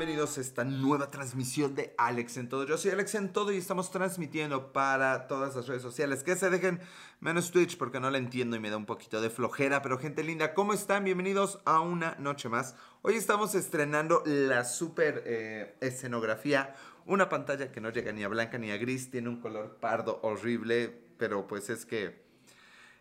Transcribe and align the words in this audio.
bienvenidos 0.00 0.38
a 0.38 0.40
esta 0.40 0.64
nueva 0.64 1.10
transmisión 1.10 1.74
de 1.74 1.94
Alex 1.98 2.38
en 2.38 2.48
Todo. 2.48 2.64
Yo 2.64 2.78
soy 2.78 2.90
Alex 2.90 3.16
en 3.16 3.34
Todo 3.34 3.52
y 3.52 3.58
estamos 3.58 3.90
transmitiendo 3.90 4.72
para 4.72 5.26
todas 5.26 5.54
las 5.54 5.66
redes 5.66 5.82
sociales. 5.82 6.24
Que 6.24 6.36
se 6.36 6.48
dejen 6.48 6.80
menos 7.20 7.50
Twitch 7.50 7.76
porque 7.76 8.00
no 8.00 8.08
la 8.08 8.16
entiendo 8.16 8.56
y 8.56 8.60
me 8.60 8.70
da 8.70 8.78
un 8.78 8.86
poquito 8.86 9.20
de 9.20 9.28
flojera. 9.28 9.82
Pero 9.82 9.98
gente 9.98 10.24
linda, 10.24 10.54
¿cómo 10.54 10.72
están? 10.72 11.04
Bienvenidos 11.04 11.58
a 11.66 11.80
una 11.80 12.14
noche 12.18 12.48
más. 12.48 12.76
Hoy 13.02 13.16
estamos 13.16 13.54
estrenando 13.54 14.22
la 14.24 14.64
super 14.64 15.22
eh, 15.26 15.76
escenografía. 15.82 16.74
Una 17.04 17.28
pantalla 17.28 17.70
que 17.70 17.82
no 17.82 17.90
llega 17.90 18.10
ni 18.10 18.24
a 18.24 18.28
blanca 18.28 18.56
ni 18.56 18.70
a 18.70 18.78
gris. 18.78 19.10
Tiene 19.10 19.28
un 19.28 19.42
color 19.42 19.76
pardo 19.80 20.18
horrible. 20.22 20.98
Pero 21.18 21.46
pues 21.46 21.68
es 21.68 21.84
que 21.84 22.24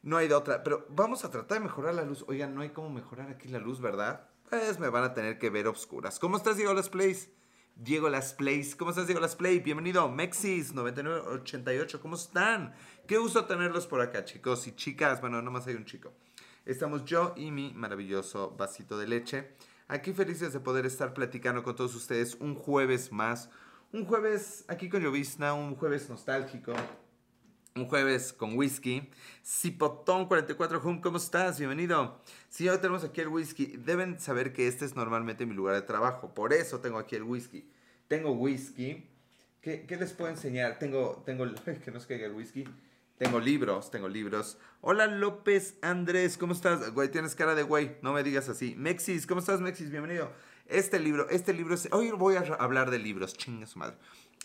no 0.03 0.17
hay 0.17 0.27
de 0.27 0.33
otra. 0.33 0.63
Pero 0.65 0.85
vamos 0.89 1.23
a 1.23 1.31
tratar 1.31 1.59
de 1.59 1.63
mejorar 1.63 1.95
la 1.95 2.03
luz. 2.03 2.25
Oigan, 2.27 2.53
no 2.53 2.59
hay 2.59 2.71
cómo 2.71 2.89
mejorar 2.89 3.29
aquí 3.29 3.47
la 3.47 3.59
luz, 3.59 3.79
¿verdad? 3.79 4.27
Pues 4.49 4.79
me 4.79 4.89
van 4.89 5.03
a 5.03 5.13
tener 5.13 5.37
que 5.37 5.49
ver 5.49 5.67
obscuras. 5.67 6.19
¿Cómo 6.19 6.37
estás, 6.37 6.57
Diego 6.57 6.73
Las 6.73 6.89
Plays? 6.89 7.29
Diego 7.75 8.09
Las 8.09 8.33
Plays. 8.33 8.75
¿Cómo 8.75 8.89
estás, 8.91 9.05
Diego 9.05 9.21
Las 9.21 9.35
Play? 9.35 9.59
Bienvenido. 9.59 10.09
Mexis9988. 10.09 11.99
¿Cómo 11.99 12.15
están? 12.15 12.73
Qué 13.07 13.17
gusto 13.17 13.45
tenerlos 13.45 13.85
por 13.85 14.01
acá, 14.01 14.25
chicos 14.25 14.65
y 14.67 14.75
chicas. 14.75 15.21
Bueno, 15.21 15.41
nomás 15.41 15.67
hay 15.67 15.75
un 15.75 15.85
chico. 15.85 16.13
Estamos 16.65 17.05
yo 17.05 17.33
y 17.37 17.51
mi 17.51 17.73
maravilloso 17.73 18.55
vasito 18.57 18.97
de 18.97 19.07
leche. 19.07 19.55
Aquí 19.87 20.13
felices 20.13 20.51
de 20.53 20.59
poder 20.59 20.85
estar 20.85 21.13
platicando 21.13 21.63
con 21.63 21.75
todos 21.75 21.93
ustedes 21.95 22.35
un 22.35 22.55
jueves 22.55 23.11
más. 23.11 23.49
Un 23.91 24.05
jueves 24.05 24.65
aquí 24.67 24.89
con 24.89 25.01
llovizna, 25.01 25.53
un 25.53 25.75
jueves 25.75 26.09
nostálgico 26.09 26.73
un 27.75 27.87
jueves 27.87 28.33
con 28.33 28.57
whisky. 28.57 29.09
Cipotón44 29.45 30.83
Home, 30.83 31.01
¿cómo 31.01 31.17
estás? 31.17 31.59
Bienvenido. 31.59 32.21
Sí, 32.49 32.67
hoy 32.67 32.77
tenemos 32.77 33.03
aquí 33.03 33.21
el 33.21 33.27
whisky. 33.27 33.77
Deben 33.77 34.19
saber 34.19 34.53
que 34.53 34.67
este 34.67 34.85
es 34.85 34.95
normalmente 34.95 35.45
mi 35.45 35.53
lugar 35.53 35.75
de 35.75 35.81
trabajo. 35.81 36.33
Por 36.33 36.53
eso 36.53 36.79
tengo 36.79 36.97
aquí 36.97 37.15
el 37.15 37.23
whisky. 37.23 37.69
Tengo 38.07 38.31
whisky. 38.31 39.07
¿Qué, 39.61 39.85
les 39.99 40.13
puedo 40.13 40.31
enseñar? 40.31 40.79
Tengo, 40.79 41.23
tengo, 41.25 41.45
que 41.85 41.91
no 41.91 41.99
se 41.99 42.07
caiga 42.07 42.25
el 42.25 42.33
whisky. 42.33 42.65
Tengo 43.17 43.39
libros, 43.39 43.91
tengo 43.91 44.07
libros. 44.07 44.57
Hola 44.79 45.05
López 45.05 45.75
Andrés, 45.81 46.37
¿cómo 46.37 46.53
estás? 46.53 46.93
Güey, 46.93 47.11
tienes 47.11 47.35
cara 47.35 47.53
de 47.53 47.63
güey, 47.63 47.97
no 48.01 48.13
me 48.13 48.23
digas 48.23 48.47
así. 48.47 48.75
Mexis, 48.77 49.27
¿cómo 49.27 49.41
estás 49.41 49.59
Mexis? 49.59 49.91
Bienvenido. 49.91 50.31
Este 50.67 50.99
libro, 50.99 51.29
este 51.29 51.51
libro 51.51 51.75
es... 51.75 51.89
Hoy 51.91 52.11
voy 52.11 52.35
a 52.35 52.39
hablar 52.59 52.91
de 52.91 52.99
libros, 52.99 53.35
chinga 53.35 53.65
su 53.65 53.77
madre. 53.77 53.97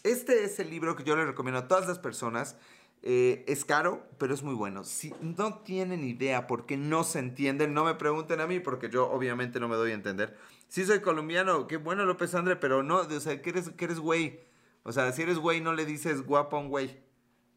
Este 0.03 0.45
es 0.45 0.59
el 0.59 0.71
libro 0.71 0.97
que 0.97 1.05
yo 1.05 1.15
le 1.17 1.25
recomiendo 1.25 1.61
a 1.61 1.69
todas 1.69 1.87
las 1.87 1.99
personas 1.99 2.57
eh, 3.03 3.45
es 3.47 3.65
caro, 3.65 4.07
pero 4.19 4.33
es 4.33 4.43
muy 4.43 4.55
bueno. 4.55 4.85
Si 4.85 5.15
no 5.21 5.59
tienen 5.59 6.05
idea 6.05 6.47
porque 6.47 6.77
no 6.77 7.05
se 7.05 7.19
entienden, 7.19 7.75
no 7.75 7.85
me 7.85 7.95
pregunten 7.95 8.41
a 8.41 8.47
mí 8.47 8.61
porque 8.61 8.89
yo 8.89 9.11
obviamente 9.11 9.61
no 9.61 9.69
me 9.69 9.77
doy 9.77 9.91
a 9.91 9.95
entender. 9.95 10.37
Si 10.69 10.85
soy 10.85 11.01
colombiano, 11.01 11.67
qué 11.67 11.77
bueno 11.77 12.05
López 12.05 12.35
André, 12.35 12.57
pero 12.57 12.83
no, 12.83 12.97
o 12.99 13.21
sea, 13.21 13.43
que 13.43 13.51
eres, 13.51 13.71
que 13.71 13.85
eres 13.85 13.99
güey. 13.99 14.41
O 14.83 14.93
sea, 14.93 15.13
si 15.13 15.23
eres 15.23 15.39
güey 15.39 15.61
no 15.61 15.73
le 15.73 15.85
dices 15.85 16.27
guapo 16.27 16.57
a 16.57 16.61
un 16.61 16.69
güey. 16.69 16.99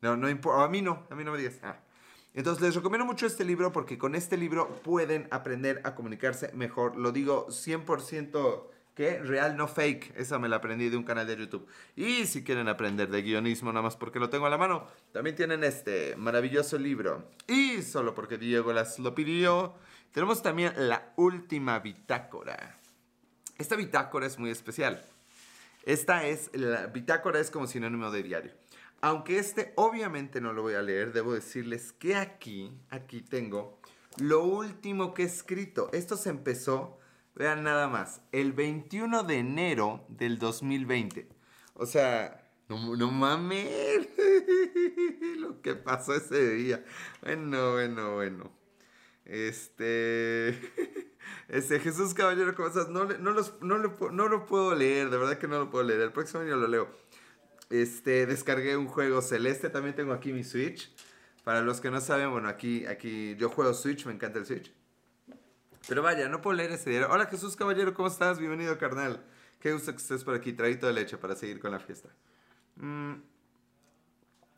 No, 0.02 0.18
no 0.18 0.30
importa. 0.30 0.64
A 0.64 0.68
mí 0.68 0.82
no, 0.82 1.08
a 1.10 1.16
mí 1.16 1.24
no 1.24 1.32
me 1.32 1.38
digas. 1.38 1.60
Ah. 1.64 1.80
Entonces 2.34 2.62
les 2.62 2.76
recomiendo 2.76 3.06
mucho 3.06 3.26
este 3.26 3.44
libro 3.44 3.72
porque 3.72 3.98
con 3.98 4.14
este 4.14 4.38
libro 4.38 4.70
pueden 4.84 5.28
aprender 5.32 5.82
a 5.84 5.96
comunicarse 5.96 6.52
mejor. 6.54 6.96
Lo 6.96 7.12
digo 7.12 7.48
100% 7.48 8.68
que 8.98 9.20
real 9.20 9.56
no 9.56 9.68
fake. 9.68 10.18
Esa 10.18 10.40
me 10.40 10.50
la 10.50 10.56
aprendí 10.56 10.90
de 10.90 10.98
un 10.98 11.04
canal 11.04 11.28
de 11.28 11.38
YouTube. 11.38 11.68
Y 11.96 12.26
si 12.26 12.44
quieren 12.44 12.68
aprender 12.68 13.12
de 13.12 13.22
guionismo, 13.22 13.72
nada 13.72 13.84
más 13.84 13.96
porque 13.96 14.18
lo 14.18 14.32
tengo 14.32 14.48
a 14.48 14.50
la 14.50 14.58
mano, 14.58 14.88
también 15.12 15.36
tienen 15.36 15.64
este 15.64 16.16
maravilloso 16.18 16.80
libro. 16.80 17.30
Y 17.46 17.84
solo 17.84 18.16
porque 18.16 18.40
Diego 18.40 18.74
las 18.74 18.98
lo 18.98 19.14
pidió, 19.14 19.76
tenemos 20.12 20.42
también 20.42 20.74
la 20.76 21.14
última 21.16 21.78
bitácora. 21.78 22.76
Esta 23.60 23.76
bitácora 23.76 24.26
es 24.26 24.40
muy 24.40 24.50
especial. 24.50 25.06
Esta 25.84 26.26
es, 26.26 26.50
la 26.56 26.88
bitácora 26.88 27.40
es 27.40 27.52
como 27.52 27.68
sinónimo 27.68 28.10
de 28.10 28.24
diario. 28.24 28.52
Aunque 29.02 29.38
este 29.38 29.74
obviamente 29.76 30.42
no 30.42 30.54
lo 30.54 30.64
voy 30.64 30.74
a 30.74 30.82
leer, 30.82 31.14
debo 31.14 31.36
decirles 31.36 31.92
que 31.92 32.16
aquí, 32.16 32.72
aquí 32.90 33.22
tengo 33.22 33.80
lo 34.18 34.44
último 34.44 35.14
que 35.14 35.22
he 35.22 35.28
escrito. 35.28 35.92
Esto 35.94 36.18
se 36.18 36.32
empezó 36.32 36.98
Vean 37.38 37.64
nada 37.64 37.88
más, 37.88 38.22
el 38.32 38.52
21 38.52 39.22
de 39.22 39.38
enero 39.38 40.04
del 40.10 40.40
2020. 40.40 41.30
O 41.76 41.86
sea, 41.86 42.50
no, 42.68 42.96
no 42.96 43.12
mames 43.12 44.10
lo 45.38 45.62
que 45.62 45.76
pasó 45.76 46.16
ese 46.16 46.56
día. 46.56 46.84
Bueno, 47.22 47.74
bueno, 47.74 48.16
bueno. 48.16 48.52
Este. 49.26 50.60
Este, 51.50 51.80
Jesús 51.80 52.14
Caballero, 52.14 52.56
¿cómo 52.56 52.68
estás? 52.68 52.90
No, 52.90 53.06
no, 53.06 53.32
los, 53.32 53.62
no, 53.62 53.78
lo, 53.78 54.46
puedo 54.46 54.76
leer, 54.76 55.10
de 55.10 55.18
verdad 55.18 55.38
que 55.38 55.48
no 55.48 55.60
lo 55.60 55.70
puedo 55.70 55.84
leer. 55.84 56.02
El 56.02 56.12
próximo 56.12 56.42
año 56.42 56.58
lo 56.58 56.68
leo. 56.68 56.90
Este, 57.70 58.26
descargué 58.26 58.76
un 58.76 58.88
juego 58.88 59.22
celeste, 59.22 59.70
también 59.70 59.96
tengo 59.96 60.14
aquí 60.14 60.34
mi 60.34 60.44
Switch. 60.44 60.94
Para 61.44 61.62
los 61.62 61.80
que 61.80 61.90
no 61.90 62.02
saben, 62.02 62.32
bueno, 62.32 62.50
aquí, 62.50 62.86
aquí 62.86 63.36
yo 63.38 63.50
juego 63.50 63.74
Switch, 63.74 64.06
me 64.06 64.14
encanta 64.14 64.40
el 64.40 64.46
Switch. 64.46 64.74
Pero 65.88 66.02
vaya, 66.02 66.28
no 66.28 66.42
puedo 66.42 66.58
leer 66.58 66.72
ese 66.74 66.90
diario. 66.90 67.08
Hola 67.10 67.28
Jesús 67.28 67.56
Caballero, 67.56 67.94
¿cómo 67.94 68.10
estás? 68.10 68.40
Bienvenido, 68.40 68.78
carnal. 68.78 69.24
Qué 69.62 69.72
gusto 69.72 69.92
que 69.94 69.98
estés 69.98 70.26
por 70.26 70.36
aquí. 70.36 70.52
Traído 70.52 70.88
de 70.88 70.94
leche 70.94 71.18
para 71.18 71.34
seguir 71.34 71.62
con 71.62 71.72
la 71.72 71.80
fiesta. 71.80 72.10
Mm, 72.76 73.14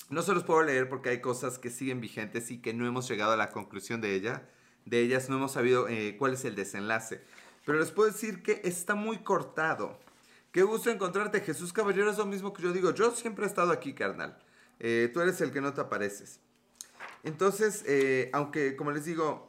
no 0.10 0.22
se 0.24 0.34
los 0.34 0.44
puedo 0.44 0.64
leer 0.64 0.90
porque 0.90 1.10
hay 1.10 1.22
cosas 1.22 1.60
que 1.60 1.70
siguen 1.70 2.02
vigentes 2.02 2.50
y 2.50 2.60
que 2.60 2.74
no 2.74 2.88
hemos 2.88 3.08
llegado 3.08 3.34
a 3.34 3.38
la 3.38 3.52
conclusión 3.52 4.02
de 4.02 4.16
ella. 4.16 4.50
De 4.86 5.02
ellas 5.02 5.30
no 5.30 5.36
hemos 5.36 5.52
sabido 5.52 5.88
eh, 5.88 6.16
cuál 6.18 6.34
es 6.34 6.46
el 6.46 6.56
desenlace. 6.56 7.22
Pero 7.64 7.78
les 7.78 7.92
puedo 7.92 8.12
decir 8.12 8.42
que 8.42 8.62
está 8.64 8.96
muy 8.96 9.20
cortado. 9.20 10.00
Qué 10.52 10.64
gusto 10.64 10.90
encontrarte, 10.90 11.42
Jesús 11.42 11.74
Caballero. 11.74 12.10
Es 12.10 12.18
lo 12.18 12.26
mismo 12.26 12.54
que 12.54 12.64
yo 12.64 12.74
digo. 12.74 12.92
Yo 12.92 13.12
siempre 13.12 13.46
he 13.46 13.48
estado 13.48 13.72
aquí, 13.72 13.94
carnal. 13.94 14.40
Eh, 14.80 15.12
tú 15.14 15.22
eres 15.22 15.40
el 15.42 15.52
que 15.52 15.62
no 15.62 15.76
te 15.76 15.82
apareces. 15.82 16.40
Entonces, 17.24 17.84
eh, 17.86 18.32
aunque 18.34 18.76
como 18.76 18.90
les 18.90 19.06
digo, 19.06 19.49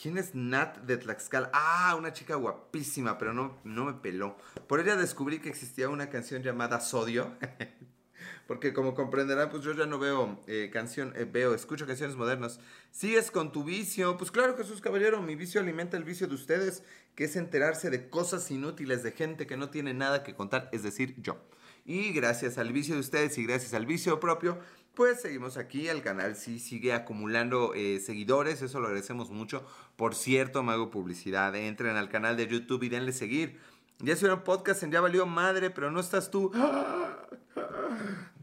¿Quién 0.00 0.16
es 0.16 0.32
Nat 0.32 0.78
de 0.82 0.96
Tlaxcala? 0.96 1.50
Ah, 1.52 1.96
una 1.98 2.12
chica 2.12 2.36
guapísima, 2.36 3.18
pero 3.18 3.32
no, 3.32 3.58
no 3.64 3.84
me 3.84 3.94
peló. 3.94 4.36
Por 4.68 4.78
ella 4.78 4.94
descubrí 4.94 5.40
que 5.40 5.48
existía 5.48 5.88
una 5.88 6.08
canción 6.08 6.40
llamada 6.40 6.78
Sodio. 6.80 7.32
Porque 8.46 8.72
como 8.72 8.94
comprenderán, 8.94 9.50
pues 9.50 9.64
yo 9.64 9.72
ya 9.72 9.86
no 9.86 9.98
veo 9.98 10.40
eh, 10.46 10.70
canción, 10.72 11.12
eh, 11.16 11.24
veo, 11.24 11.52
escucho 11.52 11.84
canciones 11.84 12.14
modernas. 12.14 12.60
¿Sigues 12.92 13.32
con 13.32 13.50
tu 13.50 13.64
vicio? 13.64 14.16
Pues 14.16 14.30
claro, 14.30 14.56
Jesús 14.56 14.80
Caballero, 14.80 15.20
mi 15.20 15.34
vicio 15.34 15.60
alimenta 15.60 15.96
el 15.96 16.04
vicio 16.04 16.28
de 16.28 16.36
ustedes, 16.36 16.84
que 17.16 17.24
es 17.24 17.34
enterarse 17.34 17.90
de 17.90 18.08
cosas 18.08 18.48
inútiles 18.52 19.02
de 19.02 19.10
gente 19.10 19.48
que 19.48 19.56
no 19.56 19.68
tiene 19.68 19.94
nada 19.94 20.22
que 20.22 20.36
contar, 20.36 20.68
es 20.70 20.84
decir, 20.84 21.16
yo. 21.20 21.44
Y 21.84 22.12
gracias 22.12 22.56
al 22.56 22.72
vicio 22.72 22.94
de 22.94 23.00
ustedes 23.00 23.36
y 23.36 23.44
gracias 23.44 23.74
al 23.74 23.84
vicio 23.84 24.20
propio, 24.20 24.60
pues 24.98 25.20
seguimos 25.20 25.56
aquí, 25.58 25.86
el 25.86 26.02
canal 26.02 26.34
sí 26.34 26.58
sigue 26.58 26.92
acumulando 26.92 27.72
eh, 27.72 28.00
seguidores, 28.00 28.62
eso 28.62 28.80
lo 28.80 28.88
agradecemos 28.88 29.30
mucho. 29.30 29.64
Por 29.94 30.16
cierto, 30.16 30.64
me 30.64 30.72
hago 30.72 30.90
publicidad, 30.90 31.54
entren 31.54 31.94
al 31.94 32.08
canal 32.08 32.36
de 32.36 32.48
YouTube 32.48 32.82
y 32.82 32.88
denle 32.88 33.12
seguir. 33.12 33.60
Ya 34.00 34.16
un 34.20 34.42
podcast 34.42 34.82
en 34.82 34.90
Ya 34.90 35.00
Valió 35.00 35.24
Madre, 35.24 35.70
pero 35.70 35.92
no 35.92 36.00
estás 36.00 36.32
tú. 36.32 36.50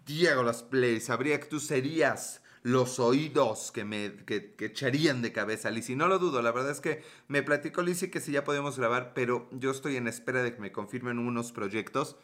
Diego 0.05 0.43
Las 0.43 0.63
Play, 0.63 1.01
sabría 1.01 1.41
que 1.41 1.47
tú 1.47 1.59
serías 1.59 2.41
los 2.63 3.01
oídos 3.01 3.73
que 3.73 3.83
me 3.83 4.15
que, 4.25 4.55
echarían 4.59 5.21
de 5.21 5.33
cabeza 5.33 5.69
Lizzy. 5.69 5.97
No 5.97 6.07
lo 6.07 6.19
dudo, 6.19 6.41
la 6.41 6.53
verdad 6.53 6.71
es 6.71 6.79
que 6.79 7.03
me 7.27 7.43
platicó 7.43 7.81
Lizzy 7.81 8.09
que 8.09 8.21
si 8.21 8.31
ya 8.31 8.45
podemos 8.45 8.79
grabar, 8.79 9.11
pero 9.13 9.49
yo 9.51 9.71
estoy 9.71 9.97
en 9.97 10.07
espera 10.07 10.41
de 10.41 10.53
que 10.53 10.61
me 10.61 10.71
confirmen 10.71 11.19
unos 11.19 11.51
proyectos. 11.51 12.15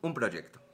Un 0.00 0.14
proyecto 0.14 0.64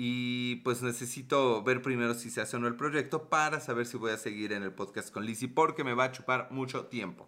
y 0.00 0.54
pues 0.62 0.80
necesito 0.80 1.60
ver 1.64 1.82
primero 1.82 2.14
si 2.14 2.30
se 2.30 2.40
hace 2.40 2.54
o 2.54 2.60
no 2.60 2.68
el 2.68 2.76
proyecto 2.76 3.28
para 3.28 3.58
saber 3.58 3.84
si 3.84 3.96
voy 3.96 4.12
a 4.12 4.16
seguir 4.16 4.52
en 4.52 4.62
el 4.62 4.70
podcast 4.70 5.10
con 5.10 5.26
Lizzie 5.26 5.48
porque 5.48 5.82
me 5.82 5.92
va 5.92 6.04
a 6.04 6.12
chupar 6.12 6.52
mucho 6.52 6.86
tiempo. 6.86 7.26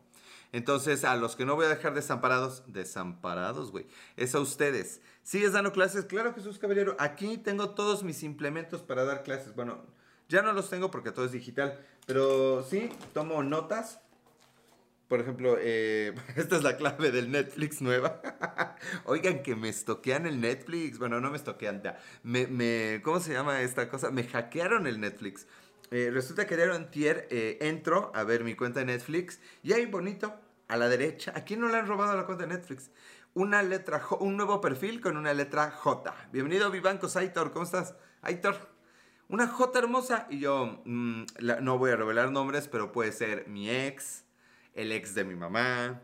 Entonces, 0.52 1.02
a 1.02 1.16
los 1.16 1.34
que 1.34 1.44
no 1.44 1.56
voy 1.56 1.66
a 1.66 1.68
dejar 1.68 1.94
desamparados, 1.94 2.62
desamparados, 2.68 3.72
güey, 3.72 3.88
es 4.16 4.36
a 4.36 4.38
ustedes. 4.38 5.00
¿Sigues 5.24 5.52
dando 5.52 5.72
clases? 5.72 6.04
Claro, 6.04 6.32
Jesús 6.32 6.60
Caballero. 6.60 6.94
Aquí 7.00 7.38
tengo 7.38 7.70
todos 7.70 8.04
mis 8.04 8.22
implementos 8.22 8.82
para 8.82 9.02
dar 9.02 9.24
clases. 9.24 9.56
Bueno, 9.56 9.82
ya 10.28 10.42
no 10.42 10.52
los 10.52 10.70
tengo 10.70 10.92
porque 10.92 11.10
todo 11.10 11.24
es 11.24 11.32
digital, 11.32 11.84
pero 12.06 12.62
sí, 12.62 12.88
tomo 13.12 13.42
notas 13.42 13.98
por 15.10 15.20
ejemplo, 15.20 15.56
eh, 15.58 16.14
esta 16.36 16.56
es 16.56 16.62
la 16.62 16.76
clave 16.76 17.10
del 17.10 17.32
Netflix 17.32 17.82
nueva. 17.82 18.22
Oigan, 19.04 19.42
que 19.42 19.56
me 19.56 19.68
estoquean 19.68 20.24
el 20.24 20.40
Netflix. 20.40 21.00
Bueno, 21.00 21.20
no 21.20 21.30
me 21.30 21.36
estoquean, 21.36 21.82
ya. 21.82 21.98
¿Cómo 23.02 23.18
se 23.18 23.32
llama 23.32 23.60
esta 23.60 23.88
cosa? 23.88 24.12
Me 24.12 24.22
hackearon 24.22 24.86
el 24.86 25.00
Netflix. 25.00 25.48
Eh, 25.90 26.10
resulta 26.12 26.46
que 26.46 26.54
ayer 26.54 26.70
antier 26.70 27.26
eh, 27.32 27.58
entro 27.60 28.12
a 28.14 28.22
ver 28.22 28.44
mi 28.44 28.54
cuenta 28.54 28.78
de 28.78 28.86
Netflix 28.86 29.40
y 29.64 29.72
hay 29.72 29.86
bonito, 29.86 30.32
a 30.68 30.76
la 30.76 30.88
derecha, 30.88 31.32
¿a 31.34 31.42
quién 31.42 31.58
no 31.58 31.68
le 31.68 31.78
han 31.78 31.88
robado 31.88 32.16
la 32.16 32.24
cuenta 32.24 32.46
de 32.46 32.54
Netflix? 32.54 32.92
Una 33.34 33.64
letra 33.64 33.98
J, 33.98 34.24
un 34.24 34.36
nuevo 34.36 34.60
perfil 34.60 35.00
con 35.00 35.16
una 35.16 35.34
letra 35.34 35.72
J. 35.72 36.14
Bienvenido 36.32 36.70
Vivancos, 36.70 37.16
Aitor, 37.16 37.50
¿cómo 37.50 37.64
estás? 37.64 37.96
Aitor, 38.22 38.70
una 39.28 39.48
J 39.48 39.76
hermosa. 39.76 40.28
Y 40.30 40.38
yo, 40.38 40.80
mm, 40.84 41.24
no 41.62 41.78
voy 41.78 41.90
a 41.90 41.96
revelar 41.96 42.30
nombres, 42.30 42.68
pero 42.68 42.92
puede 42.92 43.10
ser 43.10 43.48
mi 43.48 43.68
ex, 43.68 44.24
el 44.74 44.92
ex 44.92 45.14
de 45.14 45.24
mi 45.24 45.34
mamá, 45.34 46.02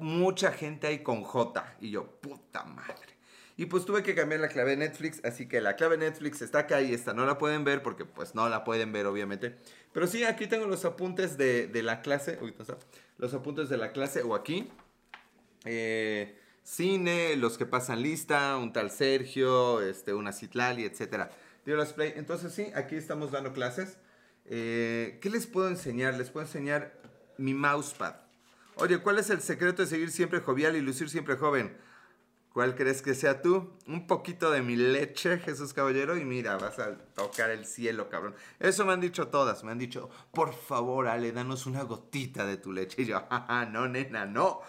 mucha 0.00 0.52
gente 0.52 0.86
ahí 0.86 1.02
con 1.02 1.22
J. 1.22 1.76
Y 1.80 1.90
yo, 1.90 2.06
puta 2.20 2.64
madre. 2.64 3.12
Y 3.56 3.66
pues 3.66 3.84
tuve 3.84 4.02
que 4.02 4.14
cambiar 4.14 4.40
la 4.40 4.48
clave 4.48 4.70
de 4.70 4.76
Netflix, 4.78 5.20
así 5.24 5.46
que 5.46 5.60
la 5.60 5.76
clave 5.76 5.96
de 5.96 6.10
Netflix 6.10 6.40
está 6.40 6.60
acá 6.60 6.80
y 6.80 6.94
esta 6.94 7.12
no 7.12 7.26
la 7.26 7.36
pueden 7.36 7.64
ver 7.64 7.82
porque 7.82 8.04
pues 8.04 8.34
no 8.34 8.48
la 8.48 8.64
pueden 8.64 8.92
ver 8.92 9.06
obviamente. 9.06 9.56
Pero 9.92 10.06
sí, 10.06 10.24
aquí 10.24 10.46
tengo 10.46 10.66
los 10.66 10.84
apuntes 10.84 11.36
de, 11.36 11.70
la 11.82 12.00
clase, 12.00 12.38
uy, 12.40 12.54
no 12.56 12.62
está, 12.62 12.78
los 13.18 13.34
apuntes 13.34 13.68
de 13.68 13.76
la 13.76 13.92
clase 13.92 14.22
o 14.22 14.34
aquí. 14.34 14.70
Eh, 15.64 16.38
cine, 16.62 17.36
los 17.36 17.58
que 17.58 17.66
pasan 17.66 18.02
lista, 18.02 18.56
un 18.56 18.72
tal 18.72 18.90
Sergio, 18.90 19.82
este, 19.82 20.14
una 20.14 20.32
Citlali, 20.32 20.84
etc. 20.84 21.28
Entonces 21.66 22.52
sí, 22.52 22.72
aquí 22.74 22.96
estamos 22.96 23.30
dando 23.30 23.52
clases. 23.52 23.98
Eh, 24.44 25.18
¿Qué 25.20 25.30
les 25.30 25.46
puedo 25.46 25.68
enseñar? 25.68 26.14
Les 26.14 26.30
puedo 26.30 26.46
enseñar 26.46 27.00
mi 27.38 27.54
mousepad. 27.54 28.16
Oye, 28.76 28.98
¿cuál 28.98 29.18
es 29.18 29.30
el 29.30 29.40
secreto 29.40 29.82
de 29.82 29.88
seguir 29.88 30.10
siempre 30.10 30.40
jovial 30.40 30.76
y 30.76 30.80
lucir 30.80 31.08
siempre 31.10 31.36
joven? 31.36 31.76
¿Cuál 32.52 32.74
crees 32.74 33.00
que 33.00 33.14
sea 33.14 33.40
tú? 33.40 33.78
Un 33.86 34.06
poquito 34.06 34.50
de 34.50 34.60
mi 34.60 34.76
leche, 34.76 35.38
Jesús 35.38 35.72
Caballero, 35.72 36.18
y 36.18 36.24
mira, 36.24 36.58
vas 36.58 36.78
a 36.78 36.98
tocar 37.14 37.50
el 37.50 37.64
cielo, 37.64 38.10
cabrón. 38.10 38.34
Eso 38.60 38.84
me 38.84 38.92
han 38.92 39.00
dicho 39.00 39.28
todas, 39.28 39.64
me 39.64 39.72
han 39.72 39.78
dicho, 39.78 40.10
por 40.32 40.52
favor, 40.52 41.08
Ale, 41.08 41.32
danos 41.32 41.64
una 41.64 41.82
gotita 41.82 42.44
de 42.44 42.58
tu 42.58 42.72
leche. 42.72 43.02
Y 43.02 43.06
yo, 43.06 43.26
no, 43.70 43.88
nena, 43.88 44.26
no, 44.26 44.60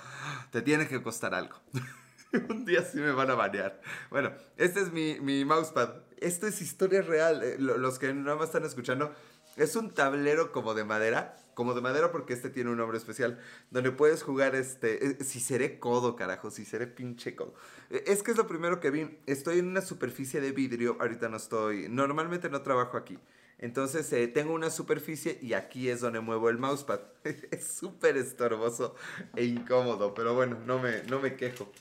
te 0.52 0.62
tiene 0.62 0.88
que 0.88 1.02
costar 1.04 1.34
algo. 1.36 1.58
Un 2.50 2.66
día 2.66 2.84
sí 2.84 3.00
me 3.00 3.12
van 3.12 3.30
a 3.30 3.36
banear. 3.36 3.82
Bueno, 4.10 4.32
este 4.56 4.80
es 4.80 4.92
mi, 4.92 5.20
mi 5.20 5.44
mousepad. 5.44 6.04
Esto 6.18 6.48
es 6.48 6.62
historia 6.62 7.02
real. 7.02 7.44
Eh, 7.44 7.58
los 7.60 8.00
que 8.00 8.14
no 8.14 8.38
me 8.38 8.46
están 8.46 8.64
escuchando, 8.64 9.14
es 9.56 9.76
un 9.76 9.92
tablero 9.92 10.52
como 10.52 10.74
de 10.74 10.84
madera. 10.84 11.38
Como 11.54 11.76
de 11.76 11.82
madera 11.82 12.12
porque 12.12 12.34
este 12.34 12.50
tiene 12.50 12.72
un 12.72 12.78
nombre 12.78 12.98
especial. 12.98 13.40
Donde 13.70 13.92
puedes 13.92 14.24
jugar 14.24 14.56
este... 14.56 15.06
Eh, 15.06 15.24
si 15.24 15.40
seré 15.40 15.80
codo, 15.80 16.16
carajo. 16.16 16.50
Si 16.50 16.66
seré 16.66 16.88
pinche 16.88 17.36
codo. 17.36 17.54
Eh, 17.90 18.04
es 18.08 18.24
que 18.24 18.32
es 18.32 18.38
lo 18.38 18.48
primero 18.48 18.80
que 18.80 18.90
vi. 18.90 19.20
Estoy 19.28 19.60
en 19.60 19.68
una 19.68 19.82
superficie 19.82 20.42
de 20.42 20.52
vidrio. 20.52 20.98
Ahorita 21.00 21.30
no 21.30 21.38
estoy... 21.38 21.88
Normalmente 21.90 22.50
no 22.50 22.62
trabajo 22.64 22.98
aquí. 22.98 23.20
Entonces 23.60 24.12
eh, 24.12 24.28
tengo 24.28 24.54
una 24.54 24.70
superficie 24.70 25.38
y 25.42 25.54
aquí 25.54 25.90
es 25.90 26.02
donde 26.02 26.20
muevo 26.20 26.50
el 26.50 26.58
mousepad. 26.58 27.02
es 27.24 27.68
súper 27.68 28.18
estorboso 28.18 28.96
e 29.36 29.46
incómodo. 29.46 30.14
Pero 30.16 30.34
bueno, 30.34 30.58
no 30.66 30.80
me, 30.80 31.04
no 31.04 31.20
me 31.20 31.36
quejo. 31.36 31.72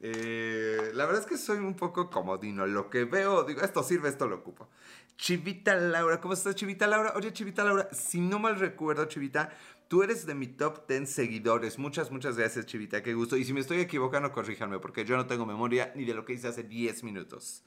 La 0.00 1.06
verdad 1.06 1.20
es 1.20 1.26
que 1.26 1.36
soy 1.36 1.58
un 1.58 1.74
poco 1.74 2.10
comodino. 2.10 2.66
Lo 2.66 2.88
que 2.88 3.04
veo, 3.04 3.44
digo, 3.44 3.60
esto 3.60 3.82
sirve, 3.82 4.08
esto 4.08 4.26
lo 4.26 4.36
ocupo. 4.36 4.68
Chivita 5.16 5.74
Laura, 5.74 6.18
¿cómo 6.18 6.32
estás 6.32 6.54
Chivita 6.54 6.86
Laura? 6.86 7.12
Oye 7.14 7.30
Chivita 7.30 7.62
Laura, 7.62 7.90
si 7.92 8.22
no 8.22 8.38
mal 8.38 8.58
recuerdo 8.58 9.04
Chivita, 9.04 9.50
tú 9.86 10.02
eres 10.02 10.24
de 10.24 10.34
mi 10.34 10.46
top 10.46 10.88
10 10.88 11.10
seguidores. 11.10 11.78
Muchas, 11.78 12.10
muchas 12.10 12.38
gracias 12.38 12.64
Chivita, 12.64 13.02
qué 13.02 13.12
gusto. 13.12 13.36
Y 13.36 13.44
si 13.44 13.52
me 13.52 13.60
estoy 13.60 13.80
equivocando, 13.80 14.32
corríjanme, 14.32 14.78
porque 14.78 15.04
yo 15.04 15.18
no 15.18 15.26
tengo 15.26 15.44
memoria 15.44 15.92
ni 15.94 16.06
de 16.06 16.14
lo 16.14 16.24
que 16.24 16.32
hice 16.32 16.48
hace 16.48 16.62
10 16.62 17.04
minutos. 17.04 17.62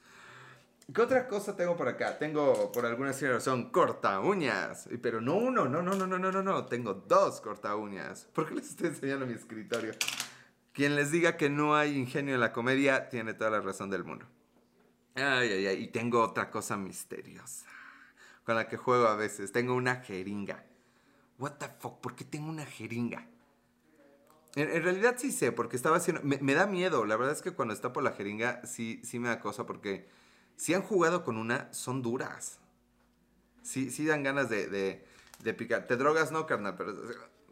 ¿Qué 0.92 1.00
otra 1.00 1.28
cosa 1.28 1.56
tengo 1.56 1.76
por 1.76 1.88
acá? 1.88 2.18
Tengo, 2.18 2.72
por 2.72 2.84
alguna 2.84 3.12
razón, 3.12 3.70
corta 3.70 4.18
uñas. 4.20 4.88
Pero 5.00 5.20
no 5.20 5.36
uno, 5.36 5.66
no, 5.66 5.80
no, 5.80 5.94
no, 5.94 6.06
no, 6.06 6.18
no, 6.18 6.32
no, 6.32 6.42
no. 6.42 6.66
Tengo 6.66 6.92
dos 6.92 7.40
corta 7.40 7.74
uñas. 7.76 8.26
¿Por 8.34 8.46
qué 8.46 8.56
les 8.56 8.68
estoy 8.68 8.88
enseñando 8.88 9.26
mi 9.26 9.32
escritorio? 9.34 9.92
Quien 10.74 10.96
les 10.96 11.12
diga 11.12 11.36
que 11.36 11.48
no 11.48 11.76
hay 11.76 11.96
ingenio 11.96 12.34
en 12.34 12.40
la 12.40 12.52
comedia 12.52 13.08
tiene 13.08 13.32
toda 13.32 13.48
la 13.48 13.60
razón 13.60 13.90
del 13.90 14.02
mundo. 14.02 14.26
Ay, 15.14 15.48
ay, 15.52 15.66
ay. 15.68 15.82
Y 15.84 15.86
tengo 15.86 16.20
otra 16.20 16.50
cosa 16.50 16.76
misteriosa. 16.76 17.66
Con 18.44 18.56
la 18.56 18.66
que 18.66 18.76
juego 18.76 19.06
a 19.06 19.14
veces. 19.14 19.52
Tengo 19.52 19.74
una 19.74 19.96
jeringa. 19.96 20.66
What 21.38 21.52
the 21.58 21.68
fuck? 21.78 22.00
¿Por 22.00 22.16
qué 22.16 22.24
tengo 22.24 22.48
una 22.48 22.66
jeringa? 22.66 23.28
En, 24.56 24.82
realidad 24.82 25.14
sí 25.16 25.30
sé, 25.30 25.52
porque 25.52 25.76
estaba 25.76 25.96
haciendo... 25.96 26.22
Me, 26.24 26.54
da 26.54 26.66
miedo. 26.66 27.06
La 27.06 27.16
verdad 27.16 27.34
es 27.34 27.42
que 27.42 27.52
cuando 27.52 27.72
está 27.72 27.92
por 27.92 28.02
la 28.02 28.10
jeringa 28.10 28.60
sí, 28.66 29.00
sí 29.04 29.20
me 29.20 29.28
da 29.28 29.38
cosa 29.38 29.66
porque... 29.66 30.08
Si 30.56 30.74
han 30.74 30.82
jugado 30.82 31.24
con 31.24 31.36
una, 31.36 31.72
son 31.72 32.02
duras. 32.02 32.58
Sí, 33.62 33.90
sí 33.90 34.06
dan 34.06 34.24
ganas 34.24 34.48
de, 34.48 34.68
de, 34.68 35.54
picar. 35.54 35.86
Te 35.86 35.96
drogas 35.96 36.32
no, 36.32 36.46
carnal, 36.46 36.74
pero... 36.76 36.96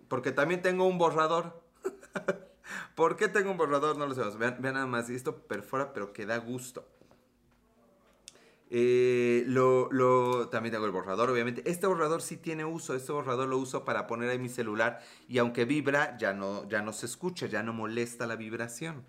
Porque 0.09 0.33
también 0.33 0.61
tengo 0.61 0.87
un 0.87 0.99
borrador. 0.99 1.63
¿Por 2.95 3.17
qué 3.17 3.29
tengo 3.29 3.51
un 3.51 3.57
borrador? 3.57 3.97
No 3.97 4.07
lo 4.07 4.15
sé. 4.15 4.23
Vean, 4.39 4.59
vean 4.61 4.75
nada 4.75 4.87
más. 4.87 5.11
Esto 5.11 5.37
perfora, 5.47 5.93
pero 5.93 6.13
que 6.13 6.27
da 6.27 6.39
gusto. 6.39 6.87
Eh, 8.75 9.45
lo, 9.49 10.49
también 10.49 10.73
tengo 10.73 10.87
el 10.87 10.93
borrador, 10.93 11.29
obviamente. 11.29 11.63
Este 11.71 11.87
borrador 11.87 12.23
sí 12.23 12.39
tiene 12.39 12.65
uso. 12.65 12.95
Este 12.95 13.13
borrador 13.13 13.49
lo 13.49 13.59
uso 13.59 13.85
para 13.85 14.07
poner 14.07 14.31
ahí 14.31 14.39
mi 14.39 14.49
celular. 14.49 15.01
Y 15.29 15.39
aunque 15.39 15.65
vibra, 15.65 16.17
ya 16.17 16.33
no, 16.33 16.69
ya 16.69 16.81
no 16.81 16.93
se 16.93 17.07
escucha, 17.07 17.47
ya 17.47 17.63
no 17.63 17.73
molesta 17.73 18.27
la 18.27 18.37
vibración. 18.37 19.05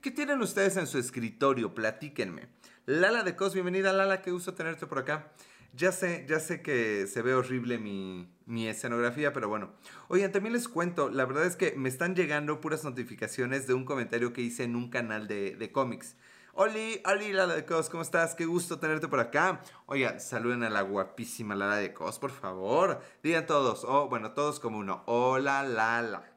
¿Qué 0.00 0.10
tienen 0.10 0.40
ustedes 0.42 0.76
en 0.76 0.86
su 0.86 0.98
escritorio? 0.98 1.74
Platíquenme. 1.74 2.48
Lala 2.86 3.22
de 3.22 3.34
Cos, 3.34 3.54
bienvenida 3.54 3.92
Lala, 3.94 4.20
qué 4.20 4.30
gusto 4.30 4.52
tenerte 4.52 4.86
por 4.86 4.98
acá. 4.98 5.32
Ya 5.72 5.90
sé, 5.90 6.26
ya 6.28 6.38
sé 6.38 6.60
que 6.60 7.06
se 7.06 7.22
ve 7.22 7.34
horrible 7.34 7.78
mi, 7.78 8.28
escenografía, 8.46 9.32
pero 9.32 9.48
bueno. 9.48 9.72
Oigan, 10.08 10.32
también 10.32 10.52
les 10.52 10.68
cuento, 10.68 11.10
la 11.10 11.24
verdad 11.24 11.44
es 11.44 11.56
que 11.56 11.74
me 11.76 11.88
están 11.88 12.14
llegando 12.14 12.60
puras 12.60 12.84
notificaciones 12.84 13.66
de 13.66 13.74
un 13.74 13.84
comentario 13.84 14.32
que 14.32 14.42
hice 14.42 14.64
en 14.64 14.76
un 14.76 14.90
canal 14.90 15.28
de, 15.28 15.56
de 15.56 15.72
cómics. 15.72 16.16
Oli, 16.56 17.02
Oli, 17.04 17.32
Lala 17.32 17.56
de 17.56 17.64
Cos, 17.64 17.90
¿cómo 17.90 18.04
estás? 18.04 18.36
Qué 18.36 18.46
gusto 18.46 18.78
tenerte 18.78 19.08
por 19.08 19.18
acá. 19.18 19.60
Oiga, 19.86 20.20
saluden 20.20 20.62
a 20.62 20.70
la 20.70 20.82
guapísima 20.82 21.56
Lala 21.56 21.76
de 21.78 21.92
Cos, 21.92 22.20
por 22.20 22.30
favor. 22.30 23.00
Digan 23.24 23.46
todos, 23.46 23.82
oh, 23.82 24.08
bueno, 24.08 24.34
todos 24.34 24.60
como 24.60 24.78
uno. 24.78 25.02
Hola, 25.06 25.64
Lala. 25.64 26.30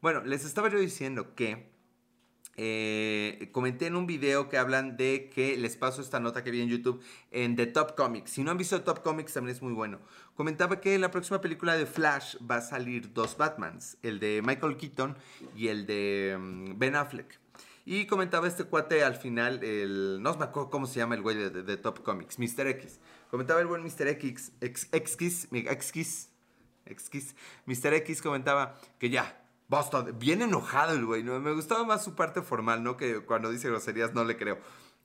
Bueno, 0.00 0.22
les 0.24 0.44
estaba 0.44 0.68
yo 0.68 0.78
diciendo 0.78 1.36
que 1.36 1.69
eh, 2.62 3.48
comenté 3.52 3.86
en 3.86 3.96
un 3.96 4.06
video 4.06 4.50
que 4.50 4.58
hablan 4.58 4.98
de 4.98 5.30
que 5.34 5.56
les 5.56 5.78
paso 5.78 6.02
esta 6.02 6.20
nota 6.20 6.44
que 6.44 6.50
vi 6.50 6.60
en 6.60 6.68
YouTube 6.68 7.00
en 7.30 7.56
The 7.56 7.64
Top 7.68 7.94
Comics. 7.94 8.32
Si 8.32 8.44
no 8.44 8.50
han 8.50 8.58
visto 8.58 8.82
Top 8.82 9.00
Comics 9.02 9.32
también 9.32 9.56
es 9.56 9.62
muy 9.62 9.72
bueno. 9.72 9.98
Comentaba 10.34 10.78
que 10.78 10.98
la 10.98 11.10
próxima 11.10 11.40
película 11.40 11.74
de 11.74 11.86
Flash 11.86 12.36
va 12.46 12.56
a 12.56 12.60
salir 12.60 13.14
dos 13.14 13.38
Batmans, 13.38 13.96
el 14.02 14.20
de 14.20 14.42
Michael 14.44 14.76
Keaton 14.76 15.16
y 15.56 15.68
el 15.68 15.86
de 15.86 16.36
mm, 16.38 16.78
Ben 16.78 16.96
Affleck. 16.96 17.40
Y 17.86 18.04
comentaba 18.04 18.46
este 18.46 18.64
cuate 18.64 19.04
al 19.04 19.14
final, 19.14 19.64
el, 19.64 20.22
no 20.22 20.36
me 20.36 20.44
acuerdo 20.44 20.68
cómo 20.68 20.86
se 20.86 20.98
llama 20.98 21.14
el 21.14 21.22
güey 21.22 21.36
de, 21.38 21.76
Top 21.78 22.02
Comics, 22.02 22.38
Mr. 22.38 22.66
X. 22.66 23.00
Comentaba 23.30 23.62
el 23.62 23.68
buen 23.68 23.82
Mr. 23.82 24.06
X, 24.08 24.52
X, 24.60 24.88
X, 24.92 25.48
X, 25.50 26.28
X, 26.84 27.34
Mr. 27.64 27.94
X 27.94 28.20
comentaba 28.20 28.78
que 28.98 29.08
ya, 29.08 29.49
basta, 29.70 30.02
bien 30.02 30.42
enojado 30.42 30.92
el 30.92 31.06
güey, 31.06 31.22
¿no? 31.22 31.38
Me 31.40 31.54
gustaba 31.54 31.84
más 31.84 32.04
su 32.04 32.14
parte 32.14 32.42
formal, 32.42 32.82
¿no? 32.82 32.96
Que 32.96 33.20
cuando 33.20 33.50
dice 33.50 33.68
groserías 33.68 34.12
no 34.12 34.24
le 34.24 34.36
creo. 34.36 34.58